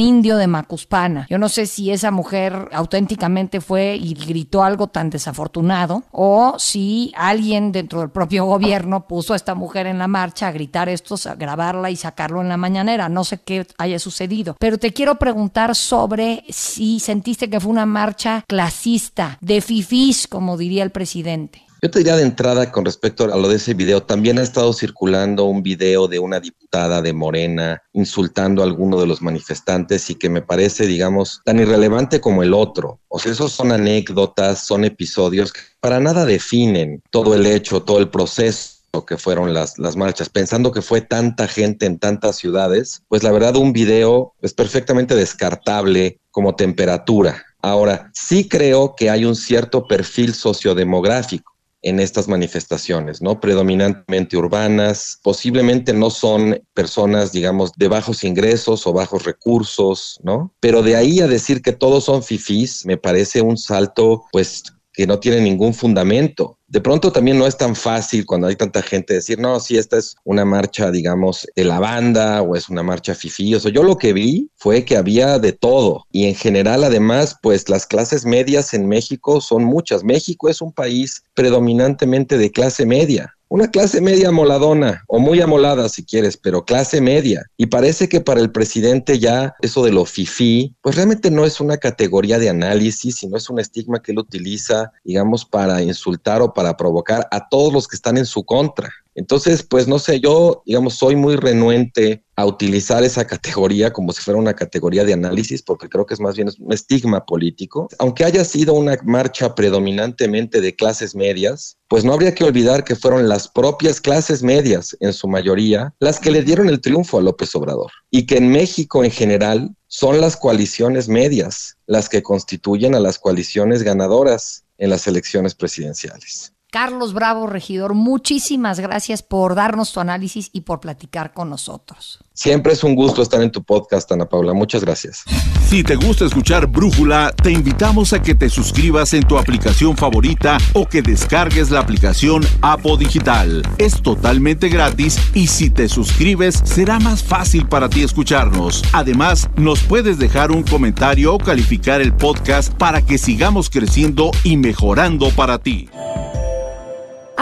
indio 0.00 0.36
de 0.36 0.46
Macuspana. 0.46 1.26
Yo 1.28 1.38
no 1.38 1.48
sé 1.48 1.66
si 1.66 1.90
esa 1.90 2.10
mujer 2.10 2.68
auténticamente 2.72 3.60
fue 3.60 3.96
y 3.96 4.14
gritó 4.14 4.62
algo 4.62 4.86
tan 4.86 5.10
desafortunado 5.10 6.02
o 6.10 6.54
si 6.58 7.12
alguien 7.16 7.72
dentro 7.72 8.00
del 8.00 8.10
propio 8.10 8.44
gobierno 8.44 9.06
puso 9.06 9.32
a 9.32 9.36
esta 9.36 9.54
mujer 9.54 9.86
en 9.86 9.98
la 9.98 10.08
marcha 10.08 10.48
a 10.48 10.52
gritar 10.52 10.88
esto, 10.88 11.16
a 11.28 11.34
grabarla 11.34 11.90
y 11.90 11.96
sacarlo 11.96 12.40
en 12.40 12.48
la 12.48 12.56
mañanera. 12.56 13.08
No 13.08 13.24
sé 13.24 13.40
qué 13.40 13.66
haya 13.78 13.98
sucedido, 13.98 14.56
pero 14.58 14.78
te 14.78 14.92
quiero 14.92 15.16
preguntar 15.16 15.74
sobre 15.74 16.44
si 16.48 17.00
sentiste 17.00 17.50
que 17.50 17.60
fue 17.60 17.70
una 17.70 17.86
marcha 17.86 18.44
clasista, 18.46 19.38
de 19.40 19.60
fifís, 19.60 20.26
como 20.26 20.56
diría 20.56 20.82
el 20.82 20.90
presidente. 20.90 21.69
Yo 21.82 21.90
te 21.90 22.00
diría 22.00 22.16
de 22.16 22.24
entrada 22.24 22.70
con 22.70 22.84
respecto 22.84 23.24
a 23.24 23.38
lo 23.38 23.48
de 23.48 23.56
ese 23.56 23.72
video, 23.72 24.02
también 24.02 24.38
ha 24.38 24.42
estado 24.42 24.70
circulando 24.74 25.46
un 25.46 25.62
video 25.62 26.08
de 26.08 26.18
una 26.18 26.38
diputada 26.38 27.00
de 27.00 27.14
Morena 27.14 27.82
insultando 27.94 28.60
a 28.60 28.66
alguno 28.66 29.00
de 29.00 29.06
los 29.06 29.22
manifestantes 29.22 30.10
y 30.10 30.16
que 30.16 30.28
me 30.28 30.42
parece, 30.42 30.86
digamos, 30.86 31.40
tan 31.42 31.58
irrelevante 31.58 32.20
como 32.20 32.42
el 32.42 32.52
otro. 32.52 33.00
O 33.08 33.18
sea, 33.18 33.32
esos 33.32 33.52
son 33.52 33.72
anécdotas, 33.72 34.66
son 34.66 34.84
episodios 34.84 35.54
que 35.54 35.60
para 35.80 36.00
nada 36.00 36.26
definen 36.26 37.02
todo 37.10 37.34
el 37.34 37.46
hecho, 37.46 37.82
todo 37.82 37.98
el 37.98 38.10
proceso 38.10 39.06
que 39.06 39.16
fueron 39.16 39.54
las, 39.54 39.78
las 39.78 39.96
marchas, 39.96 40.28
pensando 40.28 40.72
que 40.72 40.82
fue 40.82 41.00
tanta 41.00 41.48
gente 41.48 41.86
en 41.86 41.98
tantas 41.98 42.36
ciudades, 42.36 43.04
pues 43.08 43.22
la 43.22 43.32
verdad 43.32 43.56
un 43.56 43.72
video 43.72 44.34
es 44.42 44.52
perfectamente 44.52 45.14
descartable 45.14 46.20
como 46.30 46.56
temperatura. 46.56 47.42
Ahora, 47.62 48.10
sí 48.12 48.48
creo 48.48 48.94
que 48.94 49.08
hay 49.08 49.24
un 49.24 49.36
cierto 49.36 49.86
perfil 49.86 50.34
sociodemográfico 50.34 51.50
en 51.82 52.00
estas 52.00 52.28
manifestaciones, 52.28 53.22
¿no? 53.22 53.40
Predominantemente 53.40 54.36
urbanas, 54.36 55.18
posiblemente 55.22 55.92
no 55.92 56.10
son 56.10 56.62
personas, 56.74 57.32
digamos, 57.32 57.72
de 57.76 57.88
bajos 57.88 58.22
ingresos 58.24 58.86
o 58.86 58.92
bajos 58.92 59.24
recursos, 59.24 60.20
¿no? 60.22 60.54
Pero 60.60 60.82
de 60.82 60.96
ahí 60.96 61.20
a 61.20 61.26
decir 61.26 61.62
que 61.62 61.72
todos 61.72 62.04
son 62.04 62.22
fifís, 62.22 62.84
me 62.84 62.96
parece 62.96 63.40
un 63.40 63.56
salto, 63.56 64.24
pues, 64.32 64.62
que 64.92 65.06
no 65.06 65.18
tiene 65.18 65.40
ningún 65.40 65.72
fundamento 65.72 66.59
de 66.70 66.80
pronto 66.80 67.10
también 67.10 67.36
no 67.36 67.48
es 67.48 67.56
tan 67.56 67.74
fácil 67.74 68.24
cuando 68.24 68.46
hay 68.46 68.54
tanta 68.54 68.80
gente 68.80 69.14
decir, 69.14 69.40
no, 69.40 69.58
si 69.58 69.76
esta 69.76 69.98
es 69.98 70.14
una 70.22 70.44
marcha, 70.44 70.92
digamos, 70.92 71.44
de 71.56 71.64
la 71.64 71.80
banda 71.80 72.42
o 72.42 72.54
es 72.54 72.68
una 72.68 72.84
marcha 72.84 73.16
fifí. 73.16 73.52
O 73.56 73.60
sea, 73.60 73.72
yo 73.72 73.82
lo 73.82 73.98
que 73.98 74.12
vi 74.12 74.48
fue 74.54 74.84
que 74.84 74.96
había 74.96 75.40
de 75.40 75.52
todo 75.52 76.06
y 76.12 76.26
en 76.26 76.36
general, 76.36 76.84
además, 76.84 77.36
pues 77.42 77.68
las 77.68 77.86
clases 77.86 78.24
medias 78.24 78.72
en 78.72 78.86
México 78.86 79.40
son 79.40 79.64
muchas. 79.64 80.04
México 80.04 80.48
es 80.48 80.62
un 80.62 80.72
país 80.72 81.24
predominantemente 81.34 82.38
de 82.38 82.52
clase 82.52 82.86
media 82.86 83.34
una 83.50 83.68
clase 83.68 84.00
media 84.00 84.30
moladona 84.30 85.02
o 85.08 85.18
muy 85.18 85.40
amolada 85.40 85.88
si 85.88 86.04
quieres, 86.04 86.36
pero 86.36 86.64
clase 86.64 87.00
media. 87.00 87.42
Y 87.56 87.66
parece 87.66 88.08
que 88.08 88.20
para 88.20 88.40
el 88.40 88.52
presidente 88.52 89.18
ya 89.18 89.54
eso 89.60 89.84
de 89.84 89.90
lo 89.90 90.04
fifí, 90.04 90.76
pues 90.80 90.94
realmente 90.94 91.32
no 91.32 91.44
es 91.44 91.60
una 91.60 91.76
categoría 91.76 92.38
de 92.38 92.48
análisis, 92.48 93.16
sino 93.16 93.36
es 93.36 93.50
un 93.50 93.58
estigma 93.58 94.00
que 94.00 94.12
él 94.12 94.20
utiliza, 94.20 94.92
digamos, 95.04 95.44
para 95.44 95.82
insultar 95.82 96.42
o 96.42 96.54
para 96.54 96.76
provocar 96.76 97.26
a 97.32 97.48
todos 97.48 97.72
los 97.72 97.88
que 97.88 97.96
están 97.96 98.16
en 98.18 98.26
su 98.26 98.44
contra. 98.44 98.88
Entonces, 99.20 99.62
pues 99.62 99.86
no 99.86 99.98
sé, 99.98 100.18
yo, 100.18 100.62
digamos, 100.64 100.94
soy 100.94 101.14
muy 101.14 101.36
renuente 101.36 102.24
a 102.36 102.46
utilizar 102.46 103.04
esa 103.04 103.26
categoría 103.26 103.92
como 103.92 104.12
si 104.12 104.22
fuera 104.22 104.40
una 104.40 104.54
categoría 104.54 105.04
de 105.04 105.12
análisis, 105.12 105.60
porque 105.60 105.90
creo 105.90 106.06
que 106.06 106.14
es 106.14 106.20
más 106.20 106.36
bien 106.36 106.48
un 106.58 106.72
estigma 106.72 107.26
político. 107.26 107.86
Aunque 107.98 108.24
haya 108.24 108.46
sido 108.46 108.72
una 108.72 108.96
marcha 109.04 109.54
predominantemente 109.54 110.62
de 110.62 110.74
clases 110.74 111.14
medias, 111.14 111.76
pues 111.86 112.02
no 112.02 112.14
habría 112.14 112.34
que 112.34 112.44
olvidar 112.44 112.82
que 112.82 112.96
fueron 112.96 113.28
las 113.28 113.46
propias 113.46 114.00
clases 114.00 114.42
medias, 114.42 114.96
en 115.00 115.12
su 115.12 115.28
mayoría, 115.28 115.94
las 116.00 116.18
que 116.18 116.30
le 116.30 116.42
dieron 116.42 116.70
el 116.70 116.80
triunfo 116.80 117.18
a 117.18 117.22
López 117.22 117.54
Obrador. 117.54 117.92
Y 118.10 118.24
que 118.24 118.38
en 118.38 118.48
México 118.48 119.04
en 119.04 119.10
general 119.10 119.76
son 119.86 120.22
las 120.22 120.34
coaliciones 120.34 121.08
medias 121.08 121.76
las 121.86 122.08
que 122.08 122.22
constituyen 122.22 122.94
a 122.94 123.00
las 123.00 123.18
coaliciones 123.18 123.82
ganadoras 123.82 124.64
en 124.78 124.88
las 124.88 125.06
elecciones 125.06 125.54
presidenciales. 125.54 126.54
Carlos 126.70 127.14
Bravo, 127.14 127.48
regidor, 127.48 127.94
muchísimas 127.94 128.78
gracias 128.78 129.24
por 129.24 129.56
darnos 129.56 129.92
tu 129.92 129.98
análisis 129.98 130.50
y 130.52 130.60
por 130.60 130.78
platicar 130.78 131.32
con 131.32 131.50
nosotros. 131.50 132.20
Siempre 132.32 132.72
es 132.72 132.84
un 132.84 132.94
gusto 132.94 133.22
estar 133.22 133.42
en 133.42 133.50
tu 133.50 133.62
podcast, 133.64 134.10
Ana 134.12 134.26
Paula. 134.26 134.54
Muchas 134.54 134.84
gracias. 134.84 135.24
Si 135.68 135.82
te 135.82 135.96
gusta 135.96 136.24
escuchar 136.24 136.68
Brújula, 136.68 137.34
te 137.42 137.50
invitamos 137.50 138.12
a 138.12 138.22
que 138.22 138.34
te 138.34 138.48
suscribas 138.48 139.12
en 139.14 139.24
tu 139.24 139.36
aplicación 139.36 139.96
favorita 139.96 140.58
o 140.72 140.86
que 140.86 141.02
descargues 141.02 141.70
la 141.70 141.80
aplicación 141.80 142.42
Apo 142.62 142.96
Digital. 142.96 143.62
Es 143.78 144.00
totalmente 144.00 144.68
gratis 144.68 145.18
y 145.34 145.48
si 145.48 145.70
te 145.70 145.88
suscribes 145.88 146.62
será 146.64 147.00
más 147.00 147.22
fácil 147.22 147.68
para 147.68 147.88
ti 147.88 148.02
escucharnos. 148.02 148.84
Además, 148.92 149.50
nos 149.56 149.82
puedes 149.82 150.18
dejar 150.18 150.52
un 150.52 150.62
comentario 150.62 151.34
o 151.34 151.38
calificar 151.38 152.00
el 152.00 152.14
podcast 152.14 152.72
para 152.74 153.02
que 153.02 153.18
sigamos 153.18 153.70
creciendo 153.70 154.30
y 154.44 154.56
mejorando 154.56 155.30
para 155.30 155.58
ti. 155.58 155.88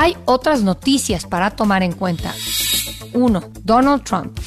Hay 0.01 0.17
otras 0.27 0.63
noticias 0.63 1.27
para 1.27 1.51
tomar 1.51 1.83
en 1.83 1.91
cuenta. 1.91 2.33
1. 3.15 3.43
Donald 3.65 4.05
Trump. 4.05 4.39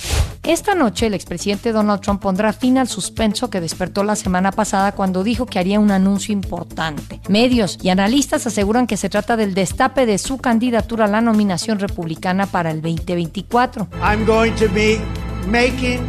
Esta 0.44 0.76
noche 0.76 1.08
el 1.08 1.14
expresidente 1.14 1.74
Donald 1.74 2.00
Trump 2.00 2.22
pondrá 2.22 2.54
fin 2.54 2.78
al 2.78 2.88
suspenso 2.88 3.50
que 3.50 3.60
despertó 3.60 4.06
la 4.06 4.16
semana 4.16 4.54
pasada 4.54 4.94
cuando 4.94 5.26
dijo 5.26 5.46
que 5.46 5.60
haría 5.60 5.82
un 5.82 5.92
anuncio 5.92 6.32
importante. 6.32 7.20
Medios 7.28 7.78
y 7.82 7.90
analistas 7.90 8.48
aseguran 8.48 8.88
que 8.88 8.96
se 8.96 9.10
trata 9.10 9.36
del 9.36 9.54
destape 9.54 10.06
de 10.06 10.20
su 10.20 10.38
candidatura 10.38 11.04
a 11.04 11.10
la 11.10 11.20
nominación 11.20 11.80
republicana 11.80 12.46
para 12.46 12.72
el 12.72 12.82
2024. 12.82 13.90
I'm 14.02 14.26
going 14.26 14.54
to 14.56 14.70
be 14.70 15.02
making 15.48 16.00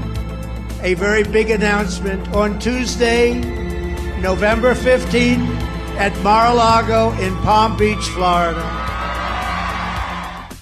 a 0.85 0.95
very 0.95 1.25
big 1.25 1.51
announcement 1.51 2.33
on 2.33 2.61
Tuesday, 2.61 3.41
November 4.23 4.77
15 4.77 5.45
at 5.99 6.13
Mar-a-Lago 6.23 7.13
in 7.21 7.35
Palm 7.39 7.77
Beach, 7.77 8.09
Florida. 8.15 8.83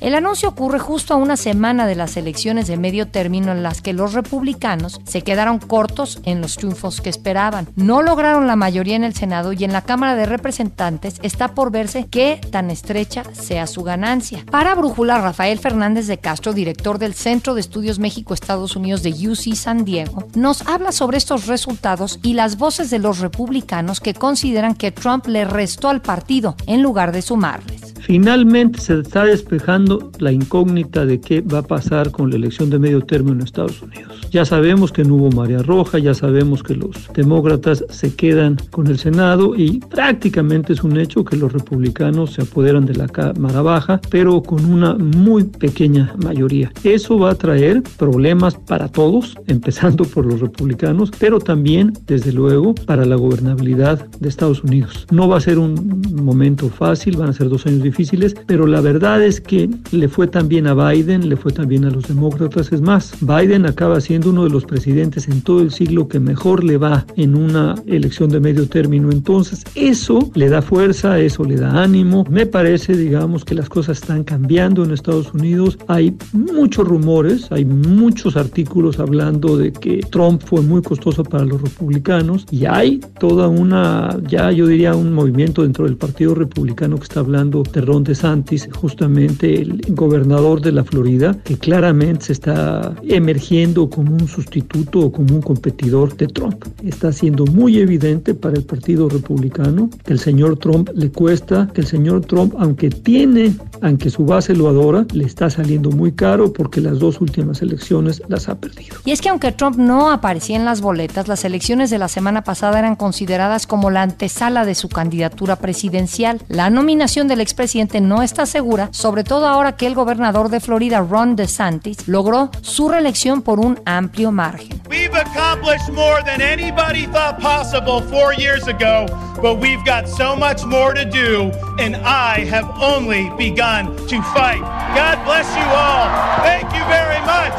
El 0.01 0.15
anuncio 0.15 0.49
ocurre 0.49 0.79
justo 0.79 1.13
a 1.13 1.19
una 1.19 1.37
semana 1.37 1.87
de 1.87 1.95
las 1.95 2.17
elecciones 2.17 2.67
de 2.67 2.79
medio 2.79 3.09
término 3.09 3.53
en 3.53 3.63
las 3.63 3.83
que 3.83 3.93
los 3.93 4.15
republicanos 4.15 4.99
se 5.05 5.21
quedaron 5.21 5.59
cortos 5.59 6.21
en 6.25 6.41
los 6.41 6.57
triunfos 6.57 7.03
que 7.03 7.11
esperaban. 7.11 7.69
No 7.77 8.01
lograron 8.01 8.47
la 8.47 8.57
mayoría 8.57 8.97
en 8.97 9.05
el 9.05 9.13
Senado 9.13 9.53
y 9.53 9.63
en 9.63 9.75
la 9.75 9.83
Cámara 9.83 10.15
de 10.15 10.25
Representantes 10.25 11.21
está 11.23 11.49
por 11.55 11.71
verse 11.71 12.07
qué 12.11 12.41
tan 12.51 12.71
estrecha 12.71 13.25
sea 13.35 13.67
su 13.67 13.83
ganancia. 13.83 14.43
Para 14.51 14.75
Brújula, 14.75 15.19
Rafael 15.19 15.59
Fernández 15.59 16.07
de 16.07 16.17
Castro, 16.17 16.55
director 16.55 16.99
del 16.99 17.13
Centro 17.13 17.53
de 17.53 17.61
Estudios 17.61 17.99
México-Estados 17.99 18.77
Unidos 18.77 19.03
de 19.03 19.11
UC 19.11 19.55
San 19.55 19.85
Diego, 19.85 20.27
nos 20.35 20.67
habla 20.67 20.93
sobre 20.93 21.19
estos 21.19 21.47
resultados 21.47 22.21
y 22.23 22.33
las 22.33 22.57
voces 22.57 22.89
de 22.89 23.01
los 23.01 23.19
republicanos 23.19 24.01
que 24.01 24.15
consideran 24.15 24.77
que 24.77 24.93
Trump 24.93 25.27
le 25.27 25.45
restó 25.45 25.91
al 25.91 26.01
partido 26.01 26.57
en 26.67 26.81
lugar 26.83 27.13
de 27.13 27.21
sumarles. 27.21 27.93
Finalmente 28.01 28.81
se 28.81 28.99
está 29.01 29.25
despejando 29.25 29.90
la 30.19 30.33
incógnita 30.33 31.05
de 31.05 31.21
qué 31.21 31.41
va 31.41 31.59
a 31.59 31.63
pasar 31.63 32.11
con 32.11 32.31
la 32.31 32.37
elección 32.37 32.71
de 32.71 32.79
medio 32.79 33.01
término 33.01 33.37
en 33.37 33.43
Estados 33.43 33.83
Unidos. 33.83 34.21
Ya 34.31 34.45
sabemos 34.45 34.93
que 34.93 35.05
no 35.05 35.17
hubo 35.17 35.31
María 35.31 35.63
Roja, 35.63 35.99
ya 35.99 36.15
sabemos 36.15 36.63
que 36.63 36.75
los 36.75 37.11
demócratas 37.15 37.85
se 37.89 38.15
quedan 38.15 38.57
con 38.71 38.87
el 38.87 38.99
Senado 38.99 39.57
y 39.57 39.81
prácticamente 39.81 40.73
es 40.73 40.85
un 40.85 40.99
hecho 40.99 41.25
que 41.25 41.37
los 41.37 41.53
republicanos 41.53 42.33
se 42.33 42.43
apoderan 42.43 42.87
de 42.87 42.95
la 42.95 43.09
Cámara 43.09 43.63
Baja, 43.63 44.01
pero 44.11 44.43
con 44.43 44.65
una 44.65 44.95
muy 44.95 45.45
pequeña 45.45 46.15
mayoría. 46.23 46.73
Eso 46.85 47.19
va 47.19 47.31
a 47.31 47.35
traer 47.35 47.83
problemas 47.99 48.55
para 48.55 48.89
todos, 48.89 49.37
empezando 49.47 50.05
por 50.05 50.27
los 50.27 50.41
republicanos, 50.41 51.11
pero 51.19 51.41
también, 51.41 51.93
desde 52.07 52.33
luego, 52.33 52.75
para 52.75 53.05
la 53.05 53.17
gobernabilidad 53.17 54.09
de 54.21 54.29
Estados 54.29 54.63
Unidos. 54.63 55.07
No 55.11 55.29
va 55.29 55.39
a 55.39 55.41
ser 55.41 55.59
un 55.59 56.03
momento 56.13 56.69
fácil, 56.69 57.17
van 57.17 57.31
a 57.31 57.33
ser 57.33 57.49
dos 57.49 57.67
años 57.67 57.83
difíciles, 57.83 58.35
pero 58.47 58.67
la 58.67 58.81
verdad 58.81 59.23
es 59.23 59.41
que 59.41 59.69
le 59.93 60.09
fue 60.09 60.27
también 60.27 60.67
a 60.67 60.75
Biden, 60.75 61.29
le 61.29 61.37
fue 61.37 61.53
también 61.53 61.85
a 61.85 61.91
los 61.91 62.09
demócratas. 62.09 62.73
Es 62.73 62.81
más, 62.81 63.15
Biden 63.21 63.67
acaba 63.67 64.01
siendo 64.01 64.31
uno 64.31 64.45
de 64.45 64.51
los 64.51 64.65
presidentes 64.65 65.29
en 65.29 65.43
todo 65.43 65.61
el 65.61 65.71
siglo 65.71 66.09
que 66.09 66.21
mejor 66.21 66.65
le 66.65 66.77
va 66.77 67.07
en 67.17 67.37
una 67.37 67.75
elección 67.87 68.31
de 68.31 68.41
medio 68.41 68.69
término. 68.69 69.11
Entonces, 69.11 69.65
eso 69.75 70.31
le 70.35 70.49
da 70.49 70.63
fuerza, 70.63 71.19
eso 71.19 71.45
le 71.45 71.57
da 71.57 71.83
ánimo. 71.83 72.25
Me 72.31 72.47
parece, 72.47 72.97
digamos, 72.97 73.45
que 73.45 73.55
las 73.55 73.69
cosas 73.69 74.01
están 74.01 74.25
cambiando 74.25 74.85
en 74.85 74.93
Estados 74.93 75.33
Unidos. 75.35 75.79
Hay 75.89 76.17
muchos 76.33 76.87
rumores, 76.87 77.51
hay 77.51 77.65
muchos 77.65 78.37
artículos 78.37 78.99
hablando 78.99 79.57
de 79.57 79.73
que 79.73 80.01
Trump 80.11 80.43
fue 80.45 80.63
muy 80.63 80.83
costoso 80.83 81.25
para 81.25 81.45
los 81.45 81.61
republicanos 81.61 82.47
y 82.51 82.67
hay 82.67 83.01
toda 83.19 83.49
una, 83.49 84.17
ya 84.29 84.51
yo 84.53 84.67
diría, 84.67 84.95
un 84.95 85.13
movimiento 85.13 85.63
dentro 85.63 85.85
del 85.85 85.97
Partido 85.97 86.35
Republicano 86.35 86.97
que 86.97 87.05
está 87.05 87.21
hablando 87.21 87.63
de 87.63 87.81
Ron 87.81 88.05
DeSantis, 88.05 88.69
justamente 88.75 89.61
el 89.61 89.70
gobernador 89.89 90.61
de 90.61 90.73
la 90.73 90.85
Florida, 90.85 91.37
que 91.45 91.57
claramente 91.57 92.27
se 92.27 92.33
está 92.33 92.95
emergiendo 93.03 93.89
como 93.89 94.13
un 94.13 94.29
sustituto 94.29 95.01
o 95.01 95.13
como 95.13 95.35
un 95.35 95.43
competidor 95.43 96.17
de 96.17 96.27
Trump. 96.27 96.65
Está 96.85 97.13
siendo 97.13 97.45
muy 97.47 97.79
evidente 97.79 98.35
para 98.35 98.57
el 98.57 98.65
Partido 98.65 99.09
Republicano 99.09 99.91
que 100.05 100.13
el 100.13 100.19
señor 100.19 100.59
Trump 100.59 100.91
le 100.95 101.11
cuesta, 101.11 101.69
que 101.75 101.81
el 101.81 101.87
señor 101.87 102.23
Trump, 102.23 102.55
aunque 102.59 102.91
tiene, 102.91 103.55
aunque 103.81 104.11
su 104.11 104.25
base 104.25 104.55
lo 104.55 104.69
adora, 104.69 105.07
le 105.13 105.25
está 105.25 105.51
saliendo 105.51 105.91
muy 105.91 106.13
caro 106.13 106.53
porque 106.53 106.81
las 106.81 106.99
dos 106.99 107.21
últimas 107.21 107.63
elecciones 107.63 108.23
las 108.29 108.49
ha 108.49 108.57
perdido. 108.59 108.97
Y 109.05 109.13
es 109.13 109.21
que 109.21 109.29
aunque 109.29 109.53
Trump 109.53 109.77
no 109.77 110.11
aparecía 110.11 110.57
en 110.57 110.65
las 110.65 110.81
boletas, 110.81 111.29
las 111.29 111.45
elecciones 111.45 111.91
de 111.91 111.99
la 111.99 112.09
semana 112.09 112.43
pasada 112.43 112.79
eran 112.79 112.97
consideradas 112.97 113.67
como 113.67 113.91
la 113.91 114.03
antesala 114.03 114.65
de 114.65 114.75
su 114.75 114.89
candidatura 114.89 115.57
presidencial. 115.57 116.41
La 116.49 116.71
nominación 116.71 117.29
del 117.29 117.41
expresidente 117.41 118.01
no 118.01 118.23
está 118.23 118.47
segura, 118.47 118.89
sobre 118.93 119.25
todo 119.25 119.47
ahora 119.47 119.60
que 119.77 119.87
el 119.87 119.95
gobernador 119.95 120.49
de 120.49 120.61
Florida, 120.61 121.01
Ron 121.01 121.37
DeSantis, 121.37 122.09
logró 122.09 122.51
su 122.63 122.89
reelección 122.89 123.43
por 123.43 123.61
un 123.61 123.81
amplio 123.85 124.33
margen. 124.33 124.81
We've 124.89 125.15
accomplished 125.15 125.89
more 125.93 126.23
than 126.25 126.41
anybody 126.41 127.07
thought 127.07 127.41
possible 127.41 128.03
four 128.11 128.35
years 128.35 128.67
ago, 128.67 129.07
but 129.41 129.61
we've 129.61 129.85
got 129.85 130.09
so 130.09 130.35
much 130.35 130.65
more 130.65 130.93
to 130.95 131.05
do, 131.05 131.53
and 131.79 131.97
I 131.97 132.45
have 132.51 132.69
only 132.81 133.31
begun 133.39 133.95
to 134.09 134.23
fight. 134.35 134.61
God 134.95 135.25
bless 135.25 135.47
you 135.55 135.63
all. 135.63 136.09
Thank 136.43 136.73
you 136.75 136.85
very 136.89 137.21
much. 137.25 137.53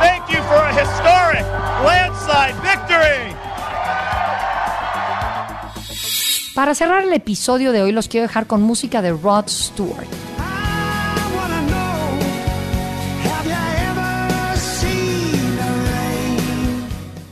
Thank 0.00 0.30
you 0.30 0.40
for 0.44 0.62
a 0.62 0.72
historic 0.72 1.44
landslide 1.84 2.54
victory. 2.62 3.34
Para 6.54 6.74
cerrar 6.74 7.02
el 7.02 7.12
episodio 7.12 7.72
de 7.72 7.82
hoy 7.82 7.92
los 7.92 8.08
quiero 8.08 8.26
dejar 8.26 8.46
con 8.46 8.62
música 8.62 9.02
de 9.02 9.12
Rod 9.12 9.46
Stewart. 9.48 10.06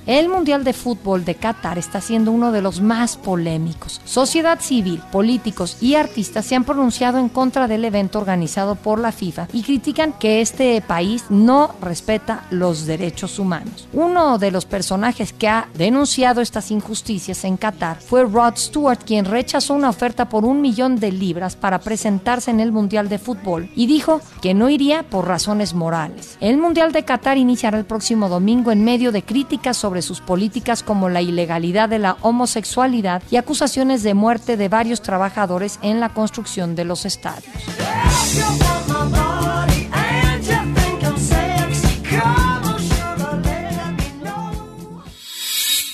El 0.06 0.28
Mundial 0.28 0.64
de 0.64 0.74
Fútbol 0.74 1.24
de 1.24 1.34
Qatar 1.34 1.78
está 1.78 2.02
siendo 2.02 2.30
uno 2.30 2.52
de 2.52 2.60
los 2.60 2.82
más 2.82 3.16
polémicos. 3.16 4.02
Sociedad 4.04 4.60
civil, 4.60 5.00
políticos 5.10 5.78
y 5.80 5.94
artistas 5.94 6.44
se 6.44 6.54
han 6.54 6.64
pronunciado 6.64 7.16
en 7.18 7.30
contra 7.30 7.68
del 7.68 7.86
evento 7.86 8.18
organizado 8.18 8.74
por 8.74 8.98
la 8.98 9.12
FIFA 9.12 9.48
y 9.54 9.62
critican 9.62 10.12
que 10.12 10.42
este 10.42 10.82
país 10.82 11.24
no 11.30 11.74
respeta 11.80 12.44
los 12.50 12.84
derechos 12.84 13.38
humanos. 13.38 13.88
Uno 13.94 14.36
de 14.36 14.50
los 14.50 14.66
personajes 14.66 15.32
que 15.32 15.48
ha 15.48 15.68
denunciado 15.72 16.42
estas 16.42 16.70
injusticias 16.70 17.42
en 17.44 17.56
Qatar 17.56 17.98
fue 17.98 18.24
Rod 18.24 18.56
Stewart, 18.56 19.02
quien 19.06 19.24
rechazó 19.24 19.72
una 19.72 19.88
oferta 19.88 20.28
por 20.28 20.44
un 20.44 20.60
millón 20.60 20.96
de 20.96 21.12
libras 21.12 21.56
para 21.56 21.78
presentarse 21.78 22.50
en 22.50 22.60
el 22.60 22.72
Mundial 22.72 23.08
de 23.08 23.18
Fútbol 23.18 23.70
y 23.74 23.86
dijo 23.86 24.20
que 24.42 24.52
no 24.52 24.68
iría 24.68 25.04
por 25.04 25.26
razones 25.26 25.72
morales. 25.72 26.36
El 26.40 26.58
Mundial 26.58 26.92
de 26.92 27.06
Qatar 27.06 27.38
iniciará 27.38 27.78
el 27.78 27.86
próximo 27.86 28.28
domingo 28.28 28.70
en 28.70 28.84
medio 28.84 29.10
de 29.10 29.22
críticas 29.22 29.78
sobre 29.78 29.93
sus 30.02 30.20
políticas 30.20 30.82
como 30.82 31.08
la 31.08 31.22
ilegalidad 31.22 31.88
de 31.88 31.98
la 31.98 32.16
homosexualidad 32.20 33.22
y 33.30 33.36
acusaciones 33.36 34.02
de 34.02 34.14
muerte 34.14 34.56
de 34.56 34.68
varios 34.68 35.02
trabajadores 35.02 35.78
en 35.82 36.00
la 36.00 36.10
construcción 36.10 36.74
de 36.74 36.84
los 36.84 37.04
estadios. 37.04 37.52